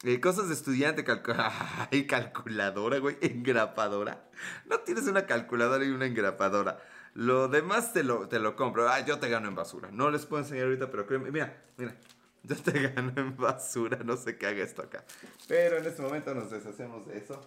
Eh, 0.03 0.19
cosas 0.19 0.49
de 0.49 0.55
estudiante, 0.55 1.05
ay, 1.91 2.07
calculadora, 2.07 2.97
güey, 2.97 3.17
engrapadora. 3.21 4.27
No 4.65 4.79
tienes 4.79 5.05
una 5.07 5.25
calculadora 5.25 5.85
y 5.85 5.89
una 5.89 6.07
engrapadora. 6.07 6.79
Lo 7.13 7.47
demás 7.47 7.93
te 7.93 8.03
lo, 8.03 8.27
te 8.27 8.39
lo 8.39 8.57
compro. 8.57 8.89
Ah, 8.89 9.05
yo 9.05 9.19
te 9.19 9.29
gano 9.29 9.47
en 9.47 9.55
basura. 9.55 9.89
No 9.91 10.09
les 10.11 10.25
puedo 10.25 10.43
enseñar 10.43 10.65
ahorita, 10.65 10.91
pero 10.91 11.07
créeme. 11.07 11.31
Mira, 11.31 11.63
mira. 11.77 11.95
Yo 12.43 12.55
te 12.55 12.71
gano 12.89 13.13
en 13.15 13.37
basura, 13.37 13.99
no 14.03 14.17
sé 14.17 14.37
qué 14.37 14.47
haga 14.47 14.63
esto 14.63 14.81
acá. 14.81 15.05
Pero 15.47 15.77
en 15.77 15.85
este 15.85 16.01
momento 16.01 16.33
nos 16.35 16.51
deshacemos 16.51 17.07
de 17.07 17.17
eso. 17.17 17.39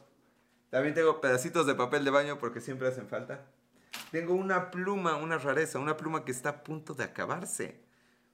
También 0.71 0.95
tengo 0.95 1.21
pedacitos 1.21 1.67
de 1.67 1.75
papel 1.75 2.05
de 2.05 2.11
baño 2.11 2.39
porque 2.39 2.61
siempre 2.61 2.89
hacen 2.89 3.09
falta. 3.09 3.45
Tengo 4.11 4.35
una 4.35 4.71
pluma, 4.71 5.17
una 5.17 5.39
rareza, 5.39 5.79
una 5.79 5.97
pluma 5.97 6.25
que 6.25 6.33
está 6.33 6.49
a 6.51 6.65
punto 6.65 6.95
de 6.95 7.05
acabarse. 7.05 7.81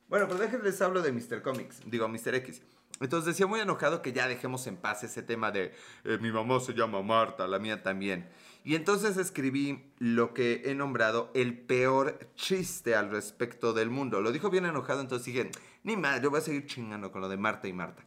Bueno, 0.09 0.29
pues 0.29 0.39
déjenles 0.39 0.81
hablo 0.83 1.03
de 1.03 1.13
Mr. 1.13 1.43
Comics, 1.43 1.81
digo 1.87 2.09
Mr. 2.09 2.35
X. 2.37 2.63
Entonces 3.01 3.27
decía 3.27 3.47
muy 3.47 3.59
enojado 3.59 4.03
que 4.03 4.13
ya 4.13 4.29
dejemos 4.29 4.67
en 4.67 4.77
paz 4.77 5.03
ese 5.03 5.23
tema 5.23 5.51
de 5.51 5.75
eh, 6.05 6.19
mi 6.21 6.31
mamá 6.31 6.61
se 6.61 6.75
llama 6.75 7.03
Marta, 7.03 7.49
la 7.49 7.59
mía 7.59 7.83
también. 7.83 8.29
Y 8.63 8.77
entonces 8.77 9.17
escribí 9.17 9.93
lo 9.99 10.33
que 10.33 10.63
he 10.65 10.75
nombrado 10.75 11.31
el 11.35 11.59
peor 11.59 12.19
chiste 12.37 12.95
al 12.95 13.11
respecto 13.11 13.73
del 13.73 13.91
mundo. 13.91 14.21
Lo 14.21 14.33
dijo 14.33 14.49
bien 14.49 14.65
enojado, 14.65 15.01
entonces 15.01 15.27
dije, 15.27 15.51
ni 15.83 15.97
madre, 15.97 16.23
yo 16.23 16.31
voy 16.31 16.39
a 16.39 16.43
seguir 16.43 16.67
chingando 16.67 17.11
con 17.11 17.21
lo 17.21 17.29
de 17.29 17.37
Marta 17.37 17.67
y 17.67 17.73
Marta. 17.73 18.05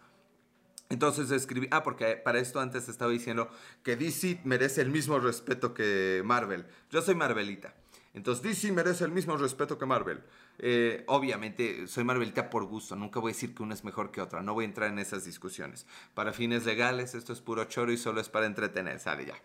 Entonces 0.90 1.32
escribí, 1.32 1.68
ah, 1.72 1.84
porque 1.84 2.16
para 2.16 2.40
esto 2.40 2.60
antes 2.60 2.88
estaba 2.88 3.12
diciendo 3.12 3.50
que 3.84 3.96
DC 3.96 4.42
merece 4.46 4.82
el 4.82 4.90
mismo 4.90 5.20
respeto 5.20 5.74
que 5.74 6.22
Marvel. 6.24 6.66
Yo 6.92 7.02
soy 7.02 7.16
Marvelita. 7.16 7.74
Entonces 8.14 8.44
DC 8.44 8.72
merece 8.72 9.04
el 9.04 9.12
mismo 9.12 9.38
respeto 9.38 9.78
que 9.78 9.86
Marvel. 9.86 10.24
Eh, 10.60 11.04
obviamente 11.08 11.88
soy 11.88 12.04
Marvelita 12.04 12.50
por 12.50 12.66
gusto, 12.66 12.96
nunca 12.96 13.20
voy 13.20 13.32
a 13.32 13.34
decir 13.34 13.54
que 13.54 13.62
una 13.62 13.76
es 13.76 13.84
mejor 13.84 14.10
que 14.10 14.22
otra, 14.22 14.42
no 14.42 14.56
voy 14.56 14.66
a 14.66 14.68
entrar 14.68 14.90
en 14.90 14.98
esas 14.98 15.24
discusiones. 15.24 15.86
Para 16.16 16.34
fines 16.34 16.66
legales 16.66 17.14
esto 17.14 17.32
es 17.32 17.42
puro 17.42 17.66
choro 17.66 17.92
y 17.92 17.98
solo 17.98 18.20
es 18.20 18.30
para 18.30 18.48
entretener, 18.48 19.00
sale 19.00 19.28
ya. 19.28 19.36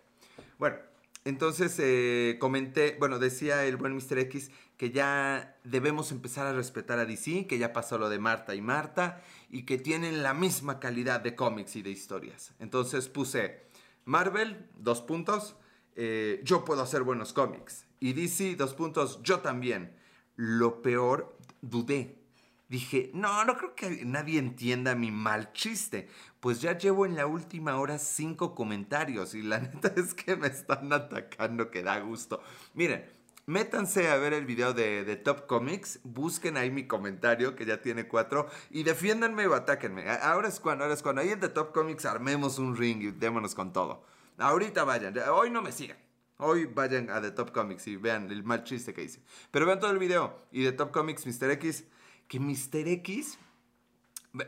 Bueno, 0.57 0.77
entonces 1.25 1.75
eh, 1.79 2.37
comenté, 2.39 2.97
bueno, 2.99 3.19
decía 3.19 3.63
el 3.65 3.77
buen 3.77 3.93
Mr. 3.93 4.17
X 4.19 4.49
que 4.77 4.91
ya 4.91 5.57
debemos 5.63 6.11
empezar 6.11 6.47
a 6.47 6.53
respetar 6.53 6.99
a 6.99 7.05
DC, 7.05 7.47
que 7.47 7.57
ya 7.57 7.73
pasó 7.73 7.97
lo 7.97 8.09
de 8.09 8.19
Marta 8.19 8.55
y 8.55 8.61
Marta 8.61 9.21
y 9.49 9.63
que 9.63 9.77
tienen 9.77 10.23
la 10.23 10.33
misma 10.33 10.79
calidad 10.79 11.21
de 11.21 11.35
cómics 11.35 11.75
y 11.75 11.81
de 11.81 11.91
historias. 11.91 12.53
Entonces 12.59 13.07
puse 13.07 13.63
Marvel, 14.05 14.67
dos 14.75 15.01
puntos, 15.01 15.55
eh, 15.95 16.41
yo 16.43 16.65
puedo 16.65 16.81
hacer 16.81 17.03
buenos 17.03 17.33
cómics. 17.33 17.85
Y 17.99 18.13
DC, 18.13 18.55
dos 18.55 18.73
puntos, 18.73 19.21
yo 19.23 19.39
también. 19.39 19.95
lo 20.35 20.81
peor, 20.81 21.37
dudé. 21.61 22.23
Dije, 22.67 23.11
no, 23.13 23.45
no 23.45 23.55
creo 23.55 23.75
que 23.75 24.03
nadie 24.03 24.39
entienda 24.39 24.95
mi 24.95 25.11
mal 25.11 25.53
chiste. 25.53 26.09
Pues 26.39 26.59
ya 26.59 26.75
llevo 26.75 27.05
en 27.05 27.15
la 27.15 27.27
última 27.27 27.77
hora 27.79 27.99
cinco 27.99 28.55
comentarios 28.55 29.35
y 29.35 29.43
la 29.43 29.59
neta 29.59 29.93
es 29.95 30.15
que 30.15 30.35
me 30.35 30.47
están 30.47 30.91
atacando 30.91 31.69
que 31.69 31.83
da 31.83 31.99
gusto. 31.99 32.41
Miren, 32.73 33.05
métanse 33.45 34.09
a 34.09 34.17
ver 34.17 34.33
el 34.33 34.45
video 34.45 34.73
de, 34.73 35.03
de, 35.03 35.15
Top 35.15 35.47
Comics, 35.47 35.99
busquen 36.03 36.57
ahí 36.57 36.71
mi 36.71 36.87
comentario 36.87 37.55
que 37.55 37.65
ya 37.65 37.81
tiene 37.81 38.07
cuatro 38.07 38.47
y 38.69 38.83
defiéndanme 38.83 39.47
o 39.47 39.55
atáquenme. 39.55 40.09
Ahora 40.09 40.47
es 40.47 40.59
cuando, 40.59 40.83
ahora 40.83 40.95
es 40.95 41.03
cuando. 41.03 41.21
Ahí 41.21 41.29
en 41.29 41.39
The 41.39 41.49
Top 41.49 41.73
Comics 41.73 42.05
armemos 42.05 42.59
un 42.59 42.75
ring 42.75 43.01
y 43.01 43.11
démonos 43.11 43.55
con 43.55 43.73
todo. 43.73 44.05
Ahorita 44.37 44.83
vayan, 44.83 45.17
hoy 45.29 45.49
no 45.49 45.61
me 45.61 45.71
sigan. 45.71 45.97
Hoy 46.37 46.65
vayan 46.65 47.09
a 47.09 47.21
The 47.21 47.31
Top 47.31 47.51
Comics 47.51 47.87
y 47.87 47.95
vean 47.95 48.31
el 48.31 48.43
mal 48.43 48.63
chiste 48.63 48.93
que 48.93 49.03
hice. 49.03 49.21
Pero 49.51 49.65
vean 49.65 49.79
todo 49.79 49.91
el 49.91 49.99
video 49.99 50.47
y 50.51 50.63
The 50.63 50.73
Top 50.73 50.91
Comics 50.91 51.25
Mr. 51.25 51.51
X 51.51 51.85
que 52.27 52.39
Mr. 52.39 52.87
X... 52.87 53.37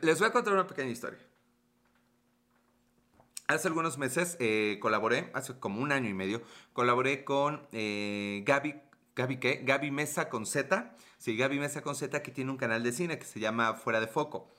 Les 0.01 0.17
voy 0.17 0.29
a 0.29 0.31
contar 0.31 0.53
una 0.53 0.65
pequeña 0.65 0.89
historia. 0.89 1.19
Hace 3.47 3.67
algunos 3.67 3.99
meses 3.99 4.37
eh, 4.39 4.79
colaboré, 4.81 5.29
hace 5.35 5.59
como 5.59 5.79
un 5.79 5.91
año 5.91 6.09
y 6.09 6.15
medio, 6.15 6.41
colaboré 6.73 7.23
con 7.23 7.67
eh, 7.71 8.41
Gaby, 8.43 8.73
Gaby 9.15 9.38
qué? 9.38 9.62
Gaby 9.63 9.91
Mesa 9.91 10.29
con 10.29 10.45
Z. 10.45 10.95
Sí, 11.17 11.38
Gaby 11.38 11.60
Mesa 11.60 11.81
con 11.81 11.95
Z 11.95 12.22
que 12.22 12.31
tiene 12.31 12.51
un 12.51 12.57
canal 12.57 12.84
de 12.84 12.91
cine 12.91 13.17
que 13.17 13.25
se 13.25 13.39
llama 13.39 13.74
Fuera 13.74 14.00
de 14.00 14.07
Foco. 14.07 14.53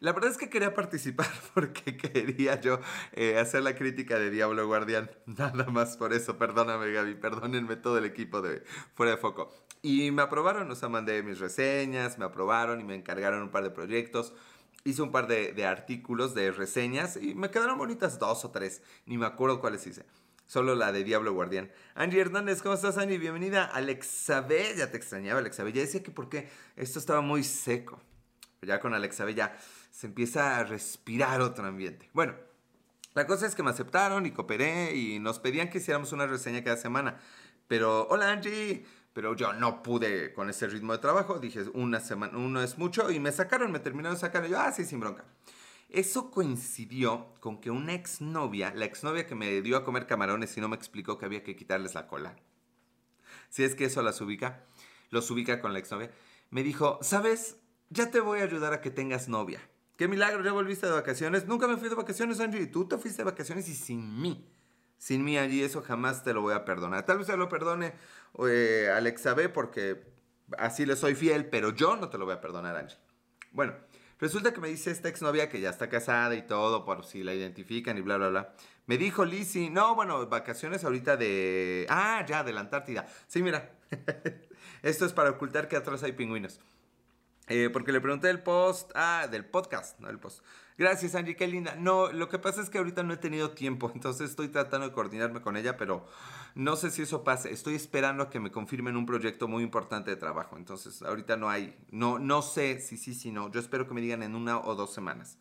La 0.00 0.12
verdad 0.12 0.32
es 0.32 0.36
que 0.36 0.50
quería 0.50 0.74
participar 0.74 1.28
porque 1.54 1.96
quería 1.96 2.60
yo 2.60 2.80
eh, 3.12 3.38
hacer 3.38 3.62
la 3.62 3.76
crítica 3.76 4.18
de 4.18 4.30
Diablo 4.30 4.66
Guardián. 4.66 5.10
Nada 5.26 5.64
más 5.66 5.96
por 5.96 6.12
eso, 6.12 6.36
perdóname 6.36 6.92
Gaby, 6.92 7.14
perdónenme 7.14 7.76
todo 7.76 7.98
el 7.98 8.04
equipo 8.04 8.42
de 8.42 8.62
Fuera 8.94 9.12
de 9.12 9.18
Foco. 9.18 9.52
Y 9.80 10.10
me 10.10 10.22
aprobaron, 10.22 10.70
o 10.70 10.74
sea, 10.74 10.88
mandé 10.88 11.22
mis 11.22 11.38
reseñas, 11.38 12.18
me 12.18 12.24
aprobaron 12.24 12.80
y 12.80 12.84
me 12.84 12.94
encargaron 12.94 13.42
un 13.42 13.50
par 13.50 13.62
de 13.62 13.70
proyectos. 13.70 14.34
Hice 14.84 15.02
un 15.02 15.12
par 15.12 15.28
de, 15.28 15.64
artículos, 15.64 16.34
de 16.34 16.50
reseñas 16.50 17.16
y 17.16 17.34
me 17.34 17.50
quedaron 17.50 17.78
bonitas 17.78 18.18
dos 18.18 18.44
o 18.44 18.50
tres. 18.50 18.82
Ni 19.06 19.16
me 19.16 19.26
acuerdo 19.26 19.60
cuáles 19.60 19.86
hice. 19.86 20.04
Solo 20.52 20.74
la 20.74 20.92
de 20.92 21.02
Diablo 21.02 21.32
Guardián. 21.32 21.72
Angie 21.94 22.20
Hernández, 22.20 22.60
¿cómo 22.60 22.74
estás, 22.74 22.98
Angie? 22.98 23.16
Bienvenida. 23.16 23.64
Alexabe, 23.64 24.74
ya 24.76 24.90
te 24.90 24.98
extrañaba, 24.98 25.40
Alexabe. 25.40 25.72
Ya 25.72 25.80
decía 25.80 26.02
que 26.02 26.10
porque 26.10 26.46
esto 26.76 26.98
estaba 26.98 27.22
muy 27.22 27.42
seco. 27.42 27.98
Ya 28.60 28.78
con 28.78 28.92
Alexabe 28.92 29.32
ya 29.32 29.56
se 29.90 30.08
empieza 30.08 30.58
a 30.58 30.64
respirar 30.64 31.40
otro 31.40 31.64
ambiente. 31.64 32.10
Bueno, 32.12 32.34
la 33.14 33.26
cosa 33.26 33.46
es 33.46 33.54
que 33.54 33.62
me 33.62 33.70
aceptaron 33.70 34.26
y 34.26 34.32
cooperé 34.32 34.94
y 34.94 35.18
nos 35.20 35.38
pedían 35.38 35.70
que 35.70 35.78
hiciéramos 35.78 36.12
una 36.12 36.26
reseña 36.26 36.62
cada 36.62 36.76
semana. 36.76 37.16
Pero, 37.66 38.06
hola 38.08 38.30
Angie, 38.30 38.84
pero 39.14 39.34
yo 39.34 39.54
no 39.54 39.82
pude 39.82 40.34
con 40.34 40.50
ese 40.50 40.66
ritmo 40.66 40.92
de 40.92 40.98
trabajo. 40.98 41.38
Dije, 41.38 41.62
una 41.72 41.98
semana, 41.98 42.36
uno 42.36 42.62
es 42.62 42.76
mucho 42.76 43.10
y 43.10 43.20
me 43.20 43.32
sacaron, 43.32 43.72
me 43.72 43.78
terminaron 43.78 44.18
sacando. 44.18 44.50
Yo, 44.50 44.60
ah, 44.60 44.70
sí, 44.70 44.84
sin 44.84 45.00
bronca. 45.00 45.24
Eso 45.92 46.30
coincidió 46.30 47.34
con 47.40 47.60
que 47.60 47.70
una 47.70 47.92
exnovia, 47.92 48.72
la 48.74 48.86
exnovia 48.86 49.26
que 49.26 49.34
me 49.34 49.60
dio 49.60 49.76
a 49.76 49.84
comer 49.84 50.06
camarones 50.06 50.56
y 50.56 50.60
no 50.62 50.68
me 50.70 50.76
explicó 50.76 51.18
que 51.18 51.26
había 51.26 51.44
que 51.44 51.54
quitarles 51.54 51.94
la 51.94 52.06
cola, 52.06 52.34
si 53.50 53.62
es 53.62 53.74
que 53.74 53.84
eso 53.84 54.02
las 54.02 54.18
ubica, 54.22 54.64
los 55.10 55.30
ubica 55.30 55.60
con 55.60 55.74
la 55.74 55.78
exnovia, 55.78 56.10
me 56.48 56.62
dijo, 56.62 56.98
¿sabes? 57.02 57.58
Ya 57.90 58.10
te 58.10 58.20
voy 58.20 58.40
a 58.40 58.44
ayudar 58.44 58.72
a 58.72 58.80
que 58.80 58.90
tengas 58.90 59.28
novia. 59.28 59.60
Qué 59.98 60.08
milagro, 60.08 60.42
ya 60.42 60.52
volviste 60.52 60.86
de 60.86 60.92
vacaciones. 60.92 61.46
Nunca 61.46 61.68
me 61.68 61.76
fui 61.76 61.90
de 61.90 61.94
vacaciones, 61.94 62.40
Angie. 62.40 62.66
Tú 62.66 62.88
te 62.88 62.96
fuiste 62.96 63.18
de 63.22 63.30
vacaciones 63.30 63.68
y 63.68 63.74
sin 63.74 64.18
mí. 64.18 64.48
Sin 64.96 65.22
mí 65.22 65.36
allí, 65.36 65.62
eso 65.62 65.82
jamás 65.82 66.24
te 66.24 66.32
lo 66.32 66.40
voy 66.40 66.54
a 66.54 66.64
perdonar. 66.64 67.04
Tal 67.04 67.18
vez 67.18 67.26
se 67.26 67.36
lo 67.36 67.50
perdone 67.50 67.92
eh, 68.48 68.90
Alexa 68.94 69.34
B 69.34 69.50
porque 69.50 70.02
así 70.56 70.86
le 70.86 70.96
soy 70.96 71.14
fiel, 71.14 71.50
pero 71.50 71.74
yo 71.74 71.96
no 71.96 72.08
te 72.08 72.16
lo 72.16 72.24
voy 72.24 72.32
a 72.34 72.40
perdonar, 72.40 72.76
Angie. 72.76 72.96
Bueno, 73.50 73.74
resulta 74.22 74.54
que 74.54 74.60
me 74.60 74.68
dice 74.68 74.90
esta 74.90 75.08
exnovia 75.08 75.50
que 75.50 75.60
ya 75.60 75.68
está 75.68 75.90
casada 75.90 76.34
y 76.34 76.42
todo, 76.42 76.86
por 76.86 77.04
si 77.04 77.22
la 77.22 77.34
identifican 77.34 77.98
y 77.98 78.00
bla, 78.00 78.16
bla, 78.16 78.28
bla. 78.28 78.54
Me 78.86 78.96
dijo 78.96 79.24
Lizzie, 79.24 79.68
no, 79.68 79.94
bueno, 79.94 80.26
vacaciones 80.28 80.84
ahorita 80.84 81.16
de... 81.16 81.86
Ah, 81.90 82.24
ya, 82.26 82.42
de 82.44 82.52
la 82.52 82.60
Antártida. 82.60 83.06
Sí, 83.26 83.42
mira. 83.42 83.70
Esto 84.82 85.06
es 85.06 85.12
para 85.12 85.30
ocultar 85.30 85.68
que 85.68 85.76
atrás 85.76 86.02
hay 86.04 86.12
pingüinos. 86.12 86.60
Eh, 87.48 87.70
porque 87.72 87.92
le 87.92 88.00
pregunté 88.00 88.30
el 88.30 88.42
post, 88.42 88.92
ah, 88.94 89.26
del 89.30 89.44
podcast, 89.44 89.98
no 89.98 90.08
el 90.08 90.18
post. 90.18 90.44
Gracias, 90.78 91.14
Angie, 91.14 91.36
qué 91.36 91.46
linda. 91.46 91.74
No, 91.76 92.10
lo 92.12 92.28
que 92.28 92.38
pasa 92.38 92.62
es 92.62 92.70
que 92.70 92.78
ahorita 92.78 93.02
no 93.02 93.12
he 93.12 93.16
tenido 93.16 93.50
tiempo, 93.50 93.90
entonces 93.94 94.30
estoy 94.30 94.48
tratando 94.48 94.88
de 94.88 94.92
coordinarme 94.92 95.42
con 95.42 95.56
ella, 95.56 95.76
pero 95.76 96.06
no 96.54 96.76
sé 96.76 96.90
si 96.90 97.02
eso 97.02 97.24
pase. 97.24 97.52
Estoy 97.52 97.74
esperando 97.74 98.22
a 98.22 98.30
que 98.30 98.40
me 98.40 98.50
confirmen 98.50 98.96
un 98.96 99.06
proyecto 99.06 99.48
muy 99.48 99.64
importante 99.64 100.10
de 100.10 100.16
trabajo, 100.16 100.56
entonces 100.56 101.02
ahorita 101.02 101.36
no 101.36 101.50
hay, 101.50 101.76
no, 101.90 102.18
no 102.18 102.42
sé 102.42 102.80
si 102.80 102.96
sí, 102.96 103.14
si 103.14 103.32
no. 103.32 103.50
Yo 103.50 103.60
espero 103.60 103.86
que 103.86 103.94
me 103.94 104.00
digan 104.00 104.22
en 104.22 104.34
una 104.34 104.58
o 104.58 104.74
dos 104.74 104.94
semanas. 104.94 105.38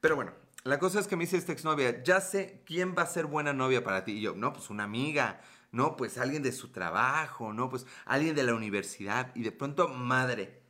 Pero 0.00 0.16
bueno, 0.16 0.32
la 0.64 0.78
cosa 0.78 1.00
es 1.00 1.06
que 1.06 1.16
me 1.16 1.24
dice 1.24 1.36
esta 1.36 1.52
exnovia, 1.52 2.02
ya 2.02 2.20
sé 2.20 2.62
quién 2.66 2.94
va 2.96 3.02
a 3.02 3.06
ser 3.06 3.26
buena 3.26 3.52
novia 3.52 3.84
para 3.84 4.04
ti. 4.04 4.12
Y 4.12 4.20
yo, 4.20 4.34
no, 4.34 4.52
pues 4.52 4.68
una 4.68 4.84
amiga, 4.84 5.40
no, 5.72 5.96
pues 5.96 6.18
alguien 6.18 6.42
de 6.42 6.52
su 6.52 6.70
trabajo, 6.70 7.52
no, 7.52 7.70
pues 7.70 7.86
alguien 8.04 8.34
de 8.34 8.42
la 8.42 8.54
universidad. 8.54 9.30
Y 9.34 9.42
de 9.42 9.52
pronto, 9.52 9.88
madre 9.88 10.65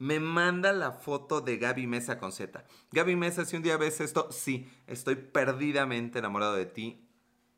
me 0.00 0.18
manda 0.18 0.72
la 0.72 0.92
foto 0.92 1.42
de 1.42 1.58
Gaby 1.58 1.86
Mesa 1.86 2.18
con 2.18 2.32
Z. 2.32 2.64
Gaby 2.90 3.16
Mesa, 3.16 3.44
si 3.44 3.56
un 3.56 3.62
día 3.62 3.76
ves 3.76 4.00
esto, 4.00 4.32
sí, 4.32 4.66
estoy 4.86 5.14
perdidamente 5.14 6.18
enamorado 6.18 6.54
de 6.54 6.64
ti. 6.64 7.06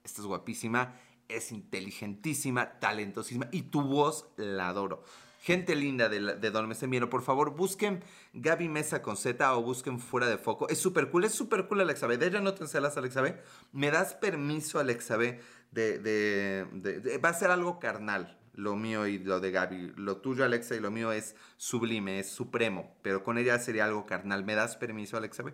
Estás 0.03 0.27
guapísima, 0.27 0.99
es 1.29 1.53
inteligentísima, 1.53 2.81
talentosísima 2.81 3.49
y 3.53 3.63
tu 3.63 3.83
voz 3.83 4.27
la 4.37 4.69
adoro. 4.69 5.05
Gente 5.41 5.77
linda 5.77 6.09
de, 6.09 6.21
de 6.21 6.51
Don 6.51 6.69
Mesemiero, 6.69 7.09
por 7.09 7.23
favor, 7.23 7.55
busquen 7.55 8.03
Gaby 8.33 8.69
Mesa 8.69 9.03
con 9.03 9.17
Z 9.17 9.57
o 9.57 9.63
busquen 9.63 10.01
Fuera 10.01 10.27
de 10.27 10.37
Foco. 10.37 10.69
Es 10.69 10.79
súper 10.79 11.11
cool, 11.11 11.25
es 11.25 11.33
súper 11.33 11.69
cool 11.69 11.81
Alexa 11.83 12.09
B. 12.09 12.19
De 12.19 12.27
ella 12.27 12.41
no 12.41 12.55
te 12.55 12.65
encelas, 12.65 12.97
Alexa 12.97 13.23
B. 13.23 13.41
¿Me 13.71 13.93
das 13.93 14.15
permiso, 14.15 14.81
Alexa 14.81 15.17
B, 15.17 15.41
de, 15.71 16.01
de, 16.01 17.19
Va 17.19 17.29
a 17.29 17.35
ser 17.35 17.53
algo 17.53 17.79
carnal 17.79 18.42
lo 18.55 18.77
mío 18.77 19.07
y 19.07 19.19
lo 19.19 19.41
de 19.41 19.51
Gaby. 19.51 19.95
Lo 19.97 20.19
tuyo, 20.19 20.45
Alexa, 20.45 20.75
y 20.75 20.81
lo 20.81 20.91
mío 20.91 21.13
es 21.13 21.35
sublime, 21.57 22.19
es 22.19 22.31
supremo. 22.31 22.97
Pero 23.03 23.23
con 23.25 23.39
ella 23.39 23.59
sería 23.59 23.85
algo 23.85 24.07
carnal. 24.07 24.45
¿Me 24.45 24.55
das 24.55 24.77
permiso, 24.77 25.17
Alexa? 25.17 25.45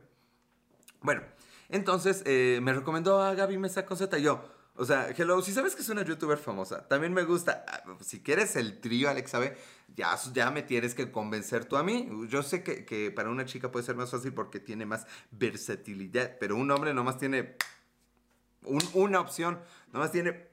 Bueno, 1.00 1.22
entonces 1.68 2.22
eh, 2.26 2.60
me 2.62 2.72
recomendó 2.72 3.22
a 3.22 3.34
Gaby 3.34 3.58
Mesa 3.58 3.86
Coseta 3.86 4.18
y 4.18 4.22
yo. 4.22 4.42
O 4.80 4.84
sea, 4.84 5.10
hello, 5.10 5.42
si 5.42 5.52
sabes 5.52 5.74
que 5.74 5.82
es 5.82 5.88
una 5.88 6.04
youtuber 6.04 6.38
famosa, 6.38 6.86
también 6.86 7.12
me 7.12 7.24
gusta. 7.24 7.64
Ah, 7.66 7.82
si 8.00 8.22
quieres 8.22 8.54
el 8.54 8.80
trío, 8.80 9.10
Alexa 9.10 9.40
B, 9.40 9.56
ya, 9.96 10.16
ya 10.32 10.52
me 10.52 10.62
tienes 10.62 10.94
que 10.94 11.10
convencer 11.10 11.64
tú 11.64 11.76
a 11.76 11.82
mí. 11.82 12.08
Yo 12.28 12.44
sé 12.44 12.62
que, 12.62 12.84
que 12.84 13.10
para 13.10 13.28
una 13.28 13.44
chica 13.44 13.72
puede 13.72 13.84
ser 13.84 13.96
más 13.96 14.12
fácil 14.12 14.32
porque 14.32 14.60
tiene 14.60 14.86
más 14.86 15.06
versatilidad, 15.32 16.36
pero 16.38 16.54
un 16.54 16.70
hombre 16.70 16.94
nomás 16.94 17.18
tiene 17.18 17.56
una 18.94 19.20
opción, 19.20 19.58
nomás 19.92 20.12
tiene 20.12 20.47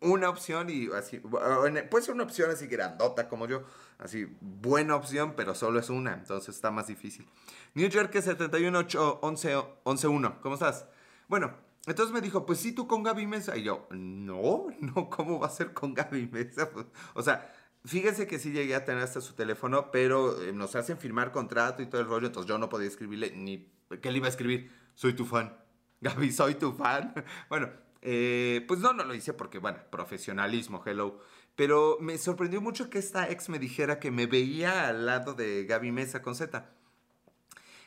una 0.00 0.28
opción 0.28 0.68
y 0.70 0.88
así, 0.92 1.18
puede 1.18 2.04
ser 2.04 2.14
una 2.14 2.24
opción 2.24 2.50
así 2.50 2.66
grandota 2.66 3.28
como 3.28 3.46
yo, 3.46 3.64
así, 3.98 4.26
buena 4.40 4.94
opción, 4.94 5.34
pero 5.36 5.54
solo 5.54 5.80
es 5.80 5.90
una, 5.90 6.14
entonces 6.14 6.54
está 6.54 6.70
más 6.70 6.86
difícil. 6.86 7.26
New 7.74 7.88
York 7.88 8.12
71 8.12 8.86
11, 9.20 9.56
11 9.84 10.08
1, 10.08 10.40
¿cómo 10.40 10.54
estás? 10.54 10.86
Bueno, 11.28 11.54
entonces 11.86 12.12
me 12.12 12.20
dijo, 12.20 12.44
pues 12.44 12.58
sí, 12.58 12.72
tú 12.72 12.88
con 12.88 13.04
Gaby 13.04 13.26
Mesa. 13.26 13.56
Y 13.56 13.62
yo, 13.62 13.86
no, 13.90 14.66
no, 14.80 15.08
¿cómo 15.08 15.38
va 15.38 15.46
a 15.46 15.50
ser 15.50 15.72
con 15.72 15.94
Gaby 15.94 16.28
Mesa? 16.32 16.68
o 17.14 17.22
sea, 17.22 17.52
fíjense 17.84 18.26
que 18.26 18.38
sí 18.38 18.50
llegué 18.50 18.74
a 18.74 18.84
tener 18.84 19.02
hasta 19.02 19.20
su 19.20 19.34
teléfono, 19.34 19.90
pero 19.90 20.42
eh, 20.42 20.52
nos 20.52 20.74
hacen 20.74 20.98
firmar 20.98 21.32
contrato 21.32 21.82
y 21.82 21.86
todo 21.86 22.00
el 22.00 22.08
rollo, 22.08 22.26
entonces 22.26 22.48
yo 22.48 22.58
no 22.58 22.68
podía 22.68 22.88
escribirle 22.88 23.32
ni, 23.36 23.72
¿qué 24.02 24.10
le 24.10 24.18
iba 24.18 24.26
a 24.26 24.30
escribir? 24.30 24.70
Soy 24.94 25.14
tu 25.14 25.24
fan. 25.24 25.56
Gaby, 26.00 26.32
soy 26.32 26.56
tu 26.56 26.72
fan. 26.72 27.14
bueno, 27.48 27.70
eh, 28.02 28.64
pues 28.68 28.80
no, 28.80 28.92
no 28.92 29.04
lo 29.04 29.14
hice 29.14 29.32
porque, 29.32 29.58
bueno, 29.58 29.78
profesionalismo, 29.90 30.82
hello. 30.84 31.20
Pero 31.54 31.96
me 32.00 32.18
sorprendió 32.18 32.60
mucho 32.60 32.90
que 32.90 32.98
esta 32.98 33.30
ex 33.30 33.48
me 33.48 33.58
dijera 33.58 33.98
que 33.98 34.10
me 34.10 34.26
veía 34.26 34.88
al 34.88 35.06
lado 35.06 35.34
de 35.34 35.64
Gaby 35.64 35.90
Mesa 35.90 36.22
con 36.22 36.34
Z. 36.34 36.70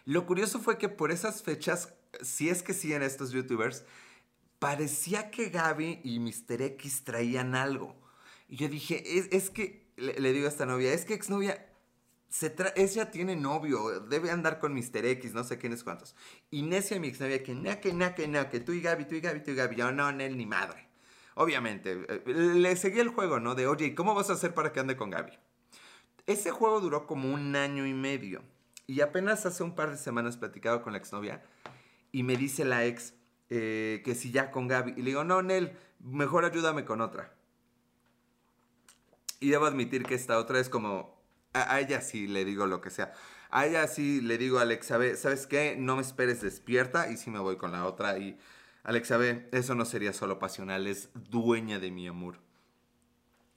Lo 0.05 0.25
curioso 0.25 0.59
fue 0.59 0.77
que 0.77 0.89
por 0.89 1.11
esas 1.11 1.43
fechas, 1.43 1.93
si 2.21 2.49
es 2.49 2.63
que 2.63 2.73
sí 2.73 2.93
en 2.93 3.03
estos 3.03 3.31
youtubers, 3.31 3.85
parecía 4.57 5.29
que 5.29 5.49
Gaby 5.49 6.01
y 6.03 6.19
Mr. 6.19 6.61
X 6.63 7.03
traían 7.03 7.55
algo. 7.55 7.95
Y 8.47 8.57
yo 8.57 8.67
dije, 8.67 9.19
es, 9.19 9.27
es 9.31 9.49
que, 9.51 9.87
le, 9.97 10.19
le, 10.19 10.33
digo 10.33 10.47
a 10.47 10.49
esta 10.49 10.65
novia, 10.65 10.91
es 10.93 11.05
que 11.05 11.13
exnovia, 11.13 11.68
ella 12.75 13.09
tiene 13.09 13.35
novio, 13.35 14.01
debe 14.01 14.29
andar 14.29 14.59
con 14.59 14.73
Mr. 14.73 15.05
X, 15.05 15.33
no 15.33 15.43
sé 15.43 15.57
quiénes 15.57 15.83
cuántos. 15.83 16.15
Y 16.51 16.61
necia 16.61 16.99
mi 16.99 17.07
exnovia 17.07 17.43
que 17.43 17.55
na, 17.55 17.79
que 17.79 17.93
na, 17.93 18.13
que 18.13 18.27
na, 18.27 18.49
que 18.49 18.59
tú 18.59 18.71
y 18.73 18.81
Gaby, 18.81 19.05
tú 19.05 19.15
y 19.15 19.21
Gaby, 19.21 19.43
tú 19.43 19.51
y 19.51 19.55
Gaby. 19.55 19.75
Yo, 19.75 19.91
no, 19.91 20.09
él 20.09 20.37
ni 20.37 20.45
madre. 20.45 20.87
Obviamente, 21.35 22.05
eh, 22.07 22.23
le 22.25 22.75
seguí 22.75 22.99
el 22.99 23.09
juego, 23.09 23.39
¿no? 23.39 23.55
De, 23.55 23.65
oye, 23.65 23.95
¿cómo 23.95 24.13
vas 24.13 24.29
a 24.29 24.33
hacer 24.33 24.53
para 24.53 24.71
que 24.71 24.79
ande 24.79 24.95
con 24.95 25.09
Gaby? 25.09 25.31
Ese 26.27 26.51
juego 26.51 26.79
duró 26.81 27.07
como 27.07 27.33
un 27.33 27.55
año 27.55 27.87
y 27.87 27.93
medio. 27.93 28.43
Y 28.85 29.01
apenas 29.01 29.45
hace 29.45 29.63
un 29.63 29.75
par 29.75 29.89
de 29.91 29.97
semanas 29.97 30.37
platicado 30.37 30.81
con 30.81 30.93
la 30.93 30.99
exnovia 30.99 31.43
y 32.11 32.23
me 32.23 32.35
dice 32.35 32.65
la 32.65 32.85
ex 32.85 33.13
eh, 33.49 34.01
que 34.05 34.15
si 34.15 34.31
ya 34.31 34.51
con 34.51 34.67
Gaby. 34.67 34.93
Y 34.97 35.01
le 35.01 35.11
digo, 35.11 35.23
no, 35.23 35.41
Nel, 35.41 35.75
mejor 35.99 36.45
ayúdame 36.45 36.85
con 36.85 37.01
otra. 37.01 37.33
Y 39.39 39.49
debo 39.49 39.65
admitir 39.65 40.03
que 40.03 40.15
esta 40.15 40.37
otra 40.37 40.59
es 40.59 40.69
como 40.69 41.18
A, 41.53 41.79
ella 41.79 42.01
sí 42.01 42.27
le 42.27 42.45
digo 42.45 42.67
lo 42.67 42.81
que 42.81 42.89
sea. 42.89 43.13
A 43.49 43.65
ella 43.65 43.87
sí 43.87 44.21
le 44.21 44.37
digo, 44.37 44.59
Alexa, 44.59 44.97
ve, 44.97 45.15
¿sabes 45.15 45.47
qué? 45.47 45.75
No 45.77 45.95
me 45.95 46.01
esperes 46.01 46.41
despierta 46.41 47.11
y 47.11 47.17
sí 47.17 47.31
me 47.31 47.39
voy 47.39 47.57
con 47.57 47.71
la 47.71 47.85
otra. 47.85 48.17
Y 48.19 48.37
Alexa, 48.83 49.17
ve, 49.17 49.49
eso 49.51 49.75
no 49.75 49.85
sería 49.85 50.13
solo 50.13 50.39
pasional, 50.39 50.87
es 50.87 51.09
dueña 51.13 51.79
de 51.79 51.91
mi 51.91 52.07
amor. 52.07 52.37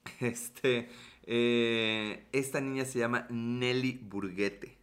Este, 0.20 0.88
eh, 1.24 2.26
esta 2.32 2.60
niña 2.60 2.84
se 2.84 2.98
llama 2.98 3.26
Nelly 3.30 4.00
Burguete. 4.02 4.78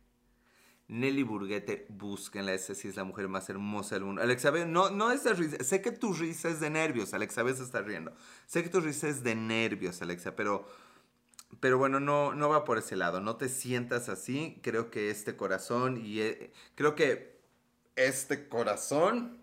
Nelly 0.89 1.21
Burguete, 1.21 1.85
búsquenla, 1.89 2.53
esa 2.53 2.73
sí 2.73 2.87
es 2.87 2.95
la 2.95 3.03
mujer 3.03 3.27
más 3.27 3.47
hermosa 3.49 3.95
del 3.95 4.05
mundo. 4.05 4.21
Alexa, 4.23 4.49
ve, 4.49 4.65
no, 4.65 4.89
no 4.89 5.11
es 5.11 5.23
de 5.23 5.33
risa, 5.33 5.63
sé 5.63 5.81
que 5.81 5.91
tu 5.91 6.13
risa 6.13 6.49
es 6.49 6.59
de 6.59 6.71
nervios, 6.71 7.13
Alexa, 7.13 7.43
ve, 7.43 7.53
se 7.53 7.63
está 7.63 7.81
riendo. 7.81 8.11
Sé 8.47 8.63
que 8.63 8.69
tu 8.69 8.81
risa 8.81 9.07
es 9.07 9.23
de 9.23 9.35
nervios, 9.35 10.01
Alexa, 10.01 10.35
pero 10.35 10.67
pero 11.59 11.77
bueno, 11.77 11.99
no, 11.99 12.33
no 12.33 12.49
va 12.49 12.63
por 12.63 12.77
ese 12.77 12.95
lado. 12.95 13.21
No 13.21 13.35
te 13.35 13.49
sientas 13.49 14.09
así. 14.09 14.59
Creo 14.63 14.89
que 14.91 15.09
este 15.09 15.35
corazón 15.35 15.99
y 16.03 16.21
eh, 16.21 16.53
creo 16.75 16.95
que 16.95 17.39
este 17.95 18.47
corazón, 18.47 19.37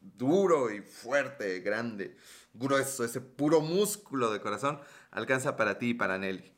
duro 0.00 0.70
y 0.70 0.80
fuerte, 0.80 1.60
grande, 1.60 2.16
grueso, 2.54 3.04
ese 3.04 3.20
puro 3.20 3.60
músculo 3.60 4.32
de 4.32 4.40
corazón, 4.40 4.80
alcanza 5.10 5.56
para 5.56 5.78
ti 5.78 5.90
y 5.90 5.94
para 5.94 6.18
Nelly. 6.18 6.52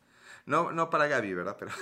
No, 0.45 0.73
no 0.73 0.91
para 0.91 1.07
Gaby, 1.07 1.35
¿verdad? 1.35 1.57
Pero 1.59 1.73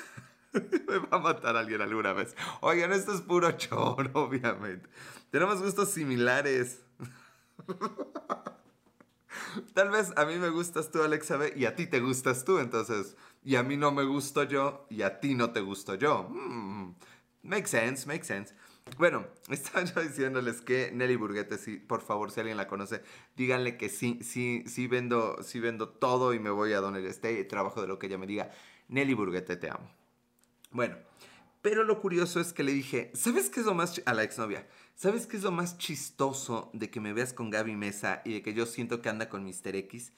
me 0.89 0.99
va 0.99 1.17
a 1.17 1.21
matar 1.21 1.57
alguien 1.57 1.81
alguna 1.81 2.13
vez. 2.13 2.37
Oigan, 2.61 2.93
esto 2.93 3.13
es 3.15 3.23
puro 3.23 3.51
choro, 3.57 4.11
obviamente. 4.15 4.89
Tenemos 5.31 5.63
gustos 5.63 5.91
similares. 5.91 6.81
Tal 9.75 9.91
vez 9.91 10.13
a 10.17 10.25
mí 10.25 10.37
me 10.37 10.49
gustas 10.49 10.91
tú, 10.91 11.03
Alexa 11.03 11.37
B, 11.37 11.53
y 11.57 11.65
a 11.65 11.75
ti 11.77 11.87
te 11.87 12.01
gustas 12.01 12.45
tú, 12.45 12.59
entonces, 12.59 13.17
y 13.45 13.57
a 13.57 13.63
mí 13.63 13.77
no 13.77 13.93
me 13.93 14.05
gusto 14.05 14.45
yo, 14.45 14.87
y 14.91 15.03
a 15.03 15.21
ti 15.21 15.35
no 15.35 15.53
te 15.53 15.61
gusto 15.61 15.95
yo. 15.95 16.29
Mm, 16.31 16.95
make 17.43 17.67
sense, 17.67 18.07
make 18.07 18.25
sense. 18.25 18.55
Bueno, 18.99 19.27
estaba 19.51 19.85
yo 19.85 20.01
diciéndoles 20.03 20.61
que 20.61 20.91
Nelly 20.93 21.17
Burguete, 21.17 21.59
sí, 21.59 21.77
por 21.77 22.03
favor, 22.03 22.31
si 22.31 22.41
alguien 22.41 22.57
la 22.57 22.67
conoce, 22.67 23.03
díganle 23.37 23.77
que 23.77 23.89
sí, 23.89 24.19
sí, 24.23 24.65
sí 24.67 24.87
vendo, 24.87 25.43
sí 25.43 25.61
vendo 25.61 25.89
todo 25.89 26.35
y 26.35 26.39
me 26.39 26.51
voy 26.51 26.73
a 26.73 26.81
donde 26.81 27.07
esté 27.09 27.39
y 27.39 27.45
trabajo 27.45 27.81
de 27.81 27.89
lo 27.89 27.99
que 27.99 28.07
ella 28.07 28.19
me 28.19 28.27
diga. 28.27 28.51
Nelly 28.89 29.15
Burguete, 29.15 29.57
te 29.57 29.71
amo. 29.71 29.89
Bueno, 30.73 30.97
pero 31.63 31.85
lo 31.85 32.01
curioso 32.01 32.41
es 32.41 32.53
que 32.53 32.63
le 32.63 32.73
dije, 32.73 33.11
¿sabes 33.15 33.51
qué 33.51 33.61
es 33.61 33.67
lo 33.67 33.75
más 33.75 34.01
a 34.05 34.15
la 34.15 34.23
exnovia? 34.23 34.67
¿Sabes 34.95 35.27
qué 35.27 35.37
es 35.37 35.43
lo 35.43 35.51
más 35.51 35.79
chistoso 35.79 36.71
de 36.73 36.91
que 36.91 37.01
me 37.01 37.13
veas 37.13 37.33
con 37.33 37.51
Gaby 37.51 37.77
Mesa 37.77 38.23
y 38.25 38.35
de 38.35 38.43
que 38.43 38.55
yo 38.55 38.67
siento 38.67 39.01
que 39.03 39.09
anda 39.09 39.29
con 39.29 39.45
Mr. 39.45 39.77
X? 39.77 40.13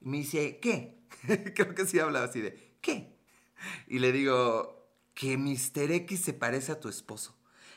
Y 0.00 0.08
me 0.08 0.18
dice, 0.18 0.58
¿qué? 0.60 0.98
Creo 1.54 1.74
que 1.74 1.86
sí 1.86 1.98
hablaba 1.98 2.26
así 2.26 2.40
de, 2.40 2.76
¿qué? 2.80 3.16
Y 3.88 3.98
le 3.98 4.12
digo, 4.12 4.78
que 5.18 5.36
Mr. 5.36 5.90
X 5.90 6.20
se 6.20 6.32
parece 6.32 6.70
a 6.70 6.78
tu 6.78 6.88
esposo. 6.88 7.34